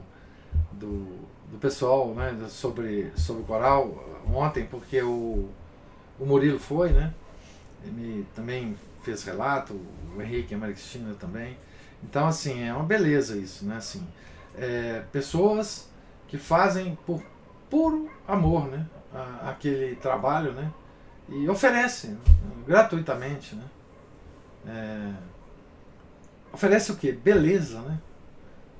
[0.71, 1.05] do,
[1.51, 5.49] do pessoal né, sobre, sobre o coral ontem, porque o,
[6.19, 7.13] o Murilo foi, né?
[7.83, 9.79] Ele também fez relato,
[10.15, 11.57] o Henrique e a Maria Cristina também.
[12.03, 13.77] Então, assim, é uma beleza isso, né?
[13.77, 14.05] Assim,
[14.57, 15.87] é, pessoas
[16.27, 17.21] que fazem por
[17.69, 18.85] puro amor, né?
[19.15, 20.71] A, aquele trabalho, né?
[21.29, 22.19] E oferece né?
[22.67, 23.63] gratuitamente, né?
[24.67, 25.13] É,
[26.53, 27.11] oferece o que?
[27.11, 27.99] Beleza, né?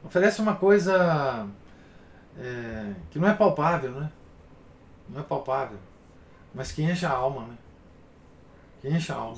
[0.03, 1.47] Oferece uma coisa
[2.37, 4.11] é, que não é palpável, né?
[5.09, 5.77] Não é palpável,
[6.53, 7.57] mas que enche a alma, né?
[8.81, 9.35] Que enche a alma.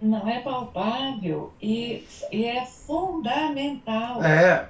[0.00, 4.22] não é palpável e, e é fundamental.
[4.22, 4.68] É.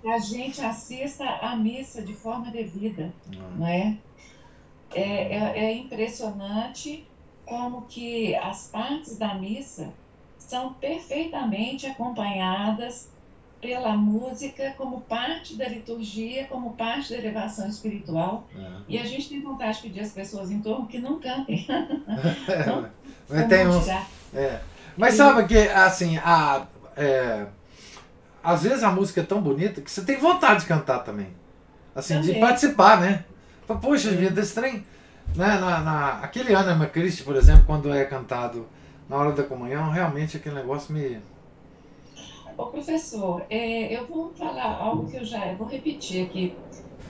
[0.00, 3.56] Que a gente assista a missa de forma devida, hum.
[3.56, 3.96] não é?
[4.94, 7.06] É, é, é impressionante
[7.44, 9.92] como que as partes da missa
[10.38, 13.10] são perfeitamente acompanhadas
[13.60, 18.48] pela música como parte da liturgia, como parte da elevação espiritual.
[18.56, 18.70] É.
[18.88, 21.64] E a gente tem vontade de pedir às pessoas em torno que não cantem.
[22.66, 22.90] não,
[23.30, 23.88] Mas tem uns,
[24.34, 24.60] é.
[24.96, 26.66] Mas sabe que, assim, a,
[26.96, 27.46] é,
[28.42, 31.28] às vezes a música é tão bonita que você tem vontade de cantar também.
[31.94, 32.34] Assim, também.
[32.34, 33.24] de participar, né?
[33.80, 34.84] Poxa vida, esse trem.
[35.34, 38.66] Né, na, na, aquele Ana Christi, por exemplo, quando é cantado
[39.08, 41.18] na hora da comunhão, realmente aquele negócio me.
[42.56, 46.54] Ô professor, é, eu vou falar algo que eu já eu vou repetir aqui.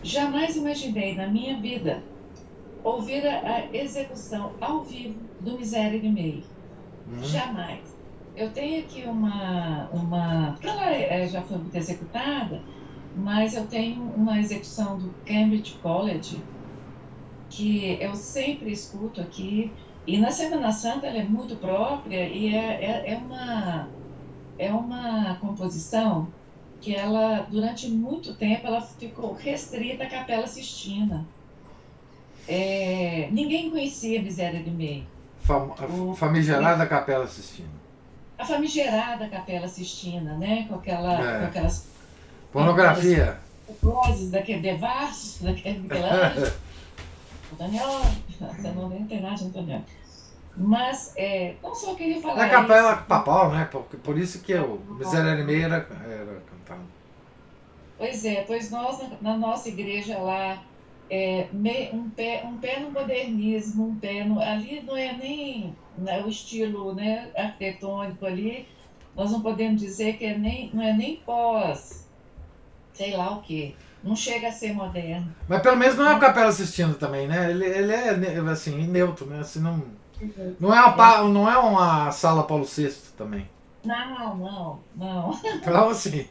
[0.03, 2.03] Jamais imaginei na minha vida
[2.85, 6.43] ouvir a, execução ao vivo do Miséria de Meio.
[7.09, 7.23] Hum.
[7.23, 7.81] Jamais.
[8.37, 9.89] Eu tenho aqui uma.
[9.93, 12.63] uma ela é, já foi muito executada,
[13.17, 16.41] mas eu tenho uma execução do Cambridge College
[17.53, 19.71] que eu sempre escuto aqui.
[20.07, 23.89] E na Semana Santa ela é muito própria e é, é, é, uma,
[24.59, 26.27] é uma composição
[26.81, 31.25] que ela, durante muito tempo, ela ficou restrita à Capela Sistina.
[32.49, 35.07] É, ninguém conhecia Miséria do Meio.
[35.43, 37.69] Fam a famigerada Capela Sistina.
[38.37, 40.67] A famigerada Capela Sistina, né?
[40.69, 41.39] Com, aquela, é.
[41.41, 41.87] com aquelas.
[42.51, 43.39] Pornografia.
[43.81, 46.53] Vozes daquele Devassos, daquele Michelangelo.
[47.57, 48.01] Daniel.
[48.39, 49.83] Você não tem de Daniel.
[50.57, 52.43] Mas, é, não só queria falar.
[52.43, 53.05] É a capela isso.
[53.05, 53.65] papal, né?
[53.67, 56.83] Por, por isso que o Miserere era, era cantado.
[57.97, 60.63] Pois é, pois nós, na nossa igreja lá,
[61.09, 66.23] é, um, pé, um pé no modernismo, um pé no, ali não é nem né,
[66.23, 68.67] o estilo né, arquitetônico ali,
[69.15, 72.02] nós não podemos dizer que é nem, não é nem pós,
[72.95, 73.75] sei lá o que.
[74.03, 75.33] Não chega a ser moderno.
[75.49, 77.51] Mas pelo menos não é o Capela assistindo também, né?
[77.51, 79.39] Ele, ele é assim, neutro, né?
[79.39, 79.81] Assim, não,
[80.59, 83.49] não, é uma, não é uma sala Paulo VI também.
[83.85, 85.41] Não, não, não.
[85.55, 86.27] Então assim.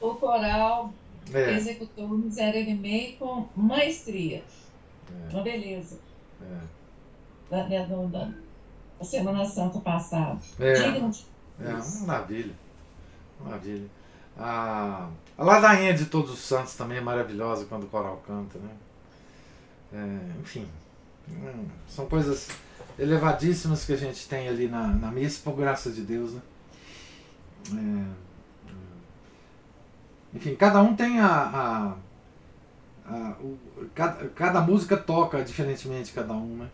[0.00, 0.92] O coral
[1.32, 1.54] é.
[1.54, 4.42] executou o Miserere com maestria.
[5.10, 5.32] É.
[5.32, 5.98] Uma beleza.
[6.42, 6.76] É.
[7.50, 8.28] Da, da, da,
[8.98, 10.38] da, Semana Santa passada.
[10.58, 10.72] É.
[10.72, 11.24] Digno de...
[11.60, 12.54] É, uma maravilha.
[13.40, 13.88] Maravilha.
[14.38, 18.70] A, a ladainha de Todos os Santos também é maravilhosa quando o coral canta, né?
[19.92, 20.68] É, enfim,
[21.28, 22.48] hum, são coisas
[22.98, 26.42] elevadíssimas que a gente tem ali na, na missa, por graça de Deus, né?
[27.72, 28.26] É,
[30.36, 31.26] enfim, cada um tem a.
[31.28, 31.94] a,
[33.08, 33.58] a o,
[33.94, 36.68] cada, cada música toca diferentemente cada um, né?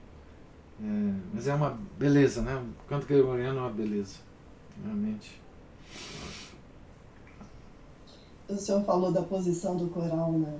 [0.80, 2.56] É, mas é uma beleza, né?
[2.56, 4.16] O canto gregoriano é uma beleza,
[4.82, 5.40] realmente.
[8.54, 10.52] O senhor falou da posição do coral na,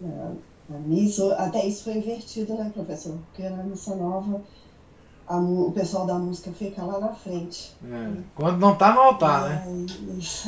[0.00, 0.32] na,
[0.68, 3.16] na missa, até isso foi invertido, né, professor?
[3.30, 4.42] Porque na missa nova
[5.26, 7.74] a, o pessoal da música fica lá na frente.
[7.84, 8.22] É.
[8.34, 9.86] Quando não tá no altar, né?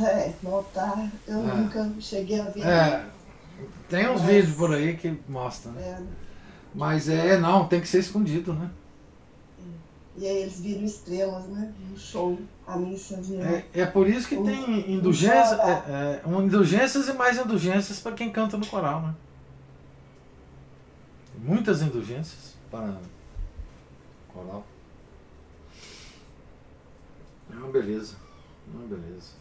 [0.07, 1.55] É, no altar eu é.
[1.55, 2.67] nunca cheguei a ver.
[2.67, 3.07] É,
[3.89, 5.73] tem uns vídeos por aí que mostram.
[5.73, 5.83] Né?
[5.83, 6.03] É.
[6.75, 8.71] Mas é, não, tem que ser escondido, né?
[10.17, 11.73] E aí eles viram estrelas, né?
[11.91, 12.39] No show,
[12.69, 13.45] a missa virou.
[13.45, 18.13] É, é por isso que um, tem indulgências, é, é, indulgências e mais indulgências para
[18.13, 19.15] quem canta no coral, né?
[21.39, 22.99] Muitas indulgências para
[24.29, 24.67] coral.
[27.51, 28.17] É uma beleza.
[28.67, 29.33] É uma beleza.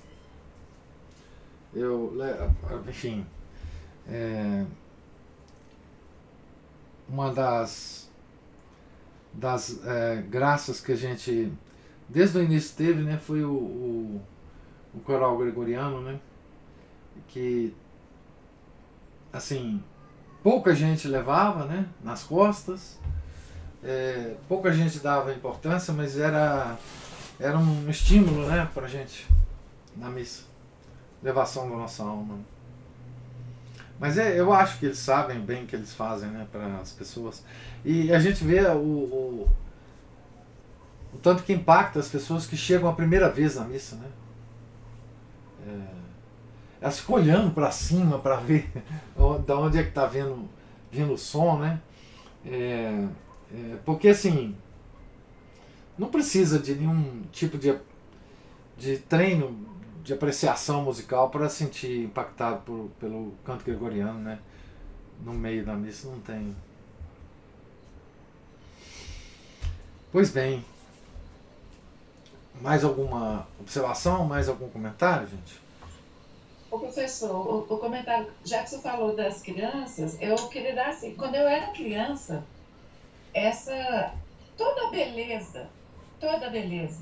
[1.73, 2.13] Eu,
[2.87, 3.25] enfim,
[4.07, 4.65] é,
[7.09, 8.09] uma das,
[9.33, 11.51] das é, graças que a gente,
[12.09, 14.21] desde o início teve, né, foi o, o,
[14.93, 16.19] o coral gregoriano, né,
[17.27, 17.73] que,
[19.31, 19.83] assim,
[20.43, 22.99] pouca gente levava, né, nas costas,
[23.83, 26.77] é, pouca gente dava importância, mas era,
[27.39, 29.27] era um estímulo né, para a gente
[29.95, 30.43] na missa.
[31.21, 32.37] Levação da nossa alma.
[33.99, 36.91] Mas é, eu acho que eles sabem bem o que eles fazem né, para as
[36.91, 37.43] pessoas.
[37.83, 39.51] E a gente vê o, o,
[41.13, 43.95] o, tanto que impacta as pessoas que chegam a primeira vez na missa.
[43.95, 44.07] Né?
[45.67, 45.97] É,
[46.81, 48.71] elas ficam olhando para cima para ver
[49.45, 50.47] de onde é que está vindo,
[50.91, 51.57] vindo o som.
[51.59, 51.81] Né?
[52.45, 53.07] É,
[53.53, 54.55] é, porque assim,
[55.97, 57.77] não precisa de nenhum tipo de,
[58.77, 59.67] de treino
[60.03, 64.39] de apreciação musical para sentir impactado por, pelo canto gregoriano, né?
[65.21, 66.55] No meio da missa não tem.
[70.11, 70.63] Pois bem.
[72.61, 75.59] Mais alguma observação, mais algum comentário, gente?
[76.69, 81.15] O professor, o, o comentário, já que você falou das crianças, eu queria dar assim,
[81.15, 82.43] quando eu era criança,
[83.33, 84.13] essa
[84.57, 85.69] toda a beleza,
[86.19, 87.01] toda a beleza.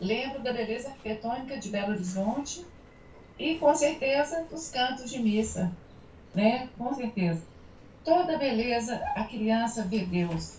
[0.00, 2.64] Lembro da beleza arquitetônica de Belo Horizonte
[3.38, 5.72] e com certeza dos cantos de missa,
[6.34, 6.68] né?
[6.78, 7.42] Com certeza.
[8.04, 10.58] Toda a beleza a criança vê Deus.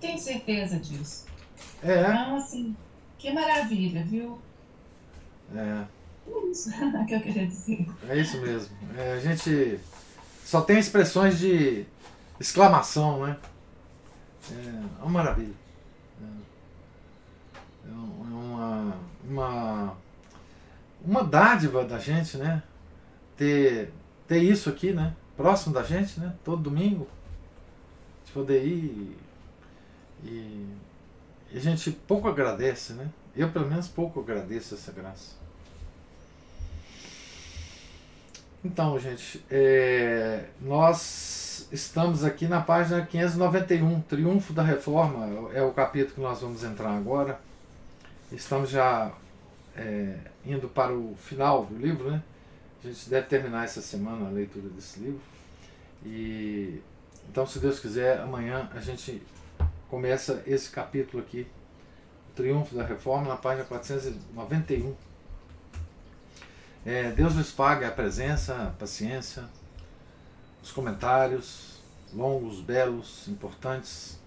[0.00, 1.26] Tenho certeza disso.
[1.82, 2.00] É.
[2.00, 2.76] Então, assim,
[3.18, 4.38] que maravilha, viu?
[5.54, 5.84] É.
[6.50, 6.70] Isso
[7.06, 7.86] que eu queria dizer.
[8.08, 8.76] É isso mesmo.
[8.96, 9.80] É, a gente
[10.44, 11.84] só tem expressões de
[12.38, 13.36] exclamação, né?
[14.50, 15.54] É uma maravilha.
[16.20, 18.96] É, é uma,
[19.28, 19.96] uma,
[21.04, 22.62] uma dádiva da gente, né?
[23.36, 23.92] Ter,
[24.28, 25.14] ter isso aqui, né?
[25.36, 26.34] Próximo da gente, né?
[26.44, 27.08] Todo domingo.
[28.24, 29.16] De poder ir
[30.24, 30.66] e
[31.56, 33.08] a gente pouco agradece, né?
[33.36, 35.42] Eu, pelo menos, pouco agradeço essa graça.
[38.64, 46.14] Então, gente, é, nós estamos aqui na página 591, Triunfo da Reforma, é o capítulo
[46.14, 47.40] que nós vamos entrar agora.
[48.30, 49.12] Estamos já
[49.76, 50.16] é,
[50.46, 52.22] indo para o final do livro, né?
[52.84, 55.20] A gente deve terminar essa semana a leitura desse livro.
[56.04, 56.80] E
[57.28, 59.22] então, se Deus quiser, amanhã a gente
[59.92, 61.46] começa esse capítulo aqui,
[62.30, 64.96] o Triunfo da Reforma, na página 491.
[66.82, 69.44] É, Deus nos pague a presença, a paciência,
[70.62, 74.18] os comentários longos, belos, importantes.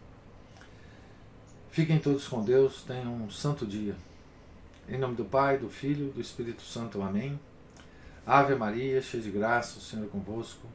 [1.72, 3.96] Fiquem todos com Deus, tenham um santo dia.
[4.88, 7.02] Em nome do Pai, do Filho, do Espírito Santo.
[7.02, 7.40] Amém.
[8.24, 10.68] Ave Maria, cheia de graça, o Senhor é convosco.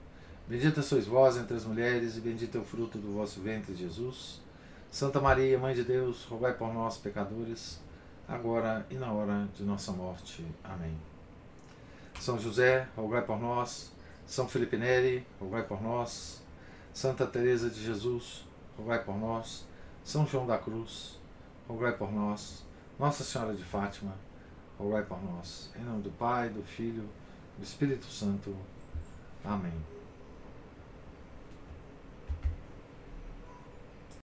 [0.49, 4.50] Bendita sois vós entre as mulheres, e bendito é o fruto do vosso ventre, Jesus.
[4.91, 7.81] Santa Maria, Mãe de Deus, rogai por nós, pecadores,
[8.27, 10.45] agora e na hora de nossa morte.
[10.65, 10.99] Amém.
[12.19, 13.93] São José, rogai por nós.
[14.27, 16.43] São Felipe Neri, rogai por nós.
[16.93, 18.45] Santa Teresa de Jesus,
[18.77, 19.65] rogai por nós.
[20.03, 21.21] São João da Cruz,
[21.69, 22.67] rogai por nós.
[22.99, 24.15] Nossa Senhora de Fátima,
[24.77, 25.71] rogai por nós.
[25.77, 27.09] Em nome do Pai, do Filho,
[27.57, 28.57] do Espírito Santo.
[29.45, 30.00] Amém.